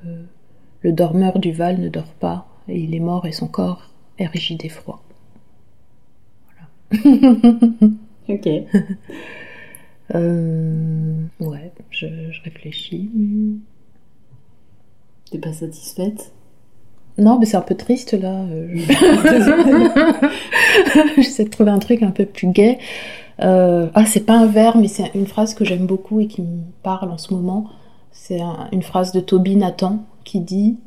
le 0.82 0.92
dormeur 0.92 1.38
du 1.38 1.52
Val 1.52 1.80
ne 1.80 1.88
dort 1.88 2.12
pas, 2.20 2.46
et 2.68 2.78
il 2.78 2.94
est 2.94 3.00
mort 3.00 3.26
et 3.26 3.32
son 3.32 3.48
corps 3.48 3.90
est 4.18 4.26
rigide 4.26 4.62
et 4.64 4.68
froid. 4.68 5.02
ok. 8.28 8.28
euh, 10.14 11.14
ouais, 11.40 11.72
je, 11.90 12.06
je 12.30 12.42
réfléchis. 12.42 13.10
T'es 15.30 15.38
pas 15.38 15.54
satisfaite? 15.54 16.32
Non, 17.16 17.38
mais 17.38 17.46
c'est 17.46 17.56
un 17.56 17.62
peu 17.62 17.76
triste 17.76 18.12
là. 18.12 18.44
J'essaie 21.16 21.44
de 21.44 21.50
trouver 21.50 21.70
un 21.70 21.78
truc 21.78 22.02
un 22.02 22.10
peu 22.10 22.26
plus 22.26 22.48
gai. 22.48 22.78
Euh, 23.40 23.88
ah, 23.94 24.04
c'est 24.06 24.24
pas 24.24 24.38
un 24.38 24.46
vers, 24.46 24.76
mais 24.76 24.88
c'est 24.88 25.10
une 25.14 25.26
phrase 25.26 25.54
que 25.54 25.64
j'aime 25.64 25.86
beaucoup 25.86 26.20
et 26.20 26.26
qui 26.26 26.42
me 26.42 26.62
parle 26.82 27.10
en 27.10 27.18
ce 27.18 27.34
moment. 27.34 27.68
C'est 28.12 28.40
un, 28.40 28.68
une 28.72 28.82
phrase 28.82 29.12
de 29.12 29.20
Toby 29.20 29.56
Nathan 29.56 30.04
qui 30.24 30.40
dit 30.40 30.78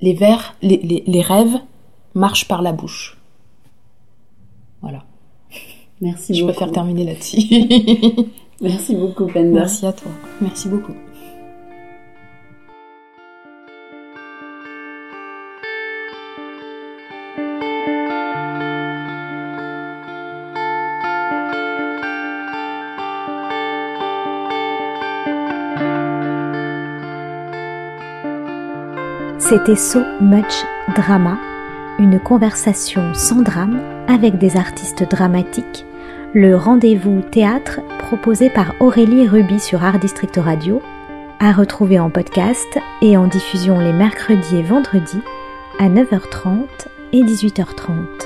Les 0.00 0.14
vers, 0.14 0.54
les, 0.62 0.78
les, 0.78 1.04
les 1.06 1.20
rêves 1.22 1.58
marchent 2.14 2.48
par 2.48 2.62
la 2.62 2.72
bouche. 2.72 3.18
Voilà. 4.80 5.04
Merci 6.00 6.34
Je 6.34 6.40
beaucoup. 6.40 6.52
préfère 6.52 6.72
terminer 6.72 7.04
là-dessus. 7.04 7.38
Merci 8.60 8.96
beaucoup, 8.96 9.26
Penda. 9.26 9.60
Merci 9.60 9.86
à 9.86 9.92
toi. 9.92 10.10
Merci 10.40 10.68
beaucoup. 10.68 10.94
C'était 29.52 29.76
So 29.76 30.00
Much 30.22 30.64
Drama, 30.96 31.36
une 31.98 32.18
conversation 32.18 33.12
sans 33.12 33.42
drame 33.42 33.82
avec 34.08 34.38
des 34.38 34.56
artistes 34.56 35.06
dramatiques, 35.10 35.84
le 36.32 36.56
rendez-vous 36.56 37.20
théâtre 37.20 37.80
proposé 37.98 38.48
par 38.48 38.72
Aurélie 38.80 39.28
Ruby 39.28 39.60
sur 39.60 39.84
Art 39.84 39.98
District 39.98 40.34
Radio, 40.38 40.80
à 41.38 41.52
retrouver 41.52 42.00
en 42.00 42.08
podcast 42.08 42.78
et 43.02 43.18
en 43.18 43.26
diffusion 43.26 43.78
les 43.78 43.92
mercredis 43.92 44.56
et 44.56 44.62
vendredis 44.62 45.20
à 45.78 45.90
9h30 45.90 46.64
et 47.12 47.22
18h30. 47.22 48.21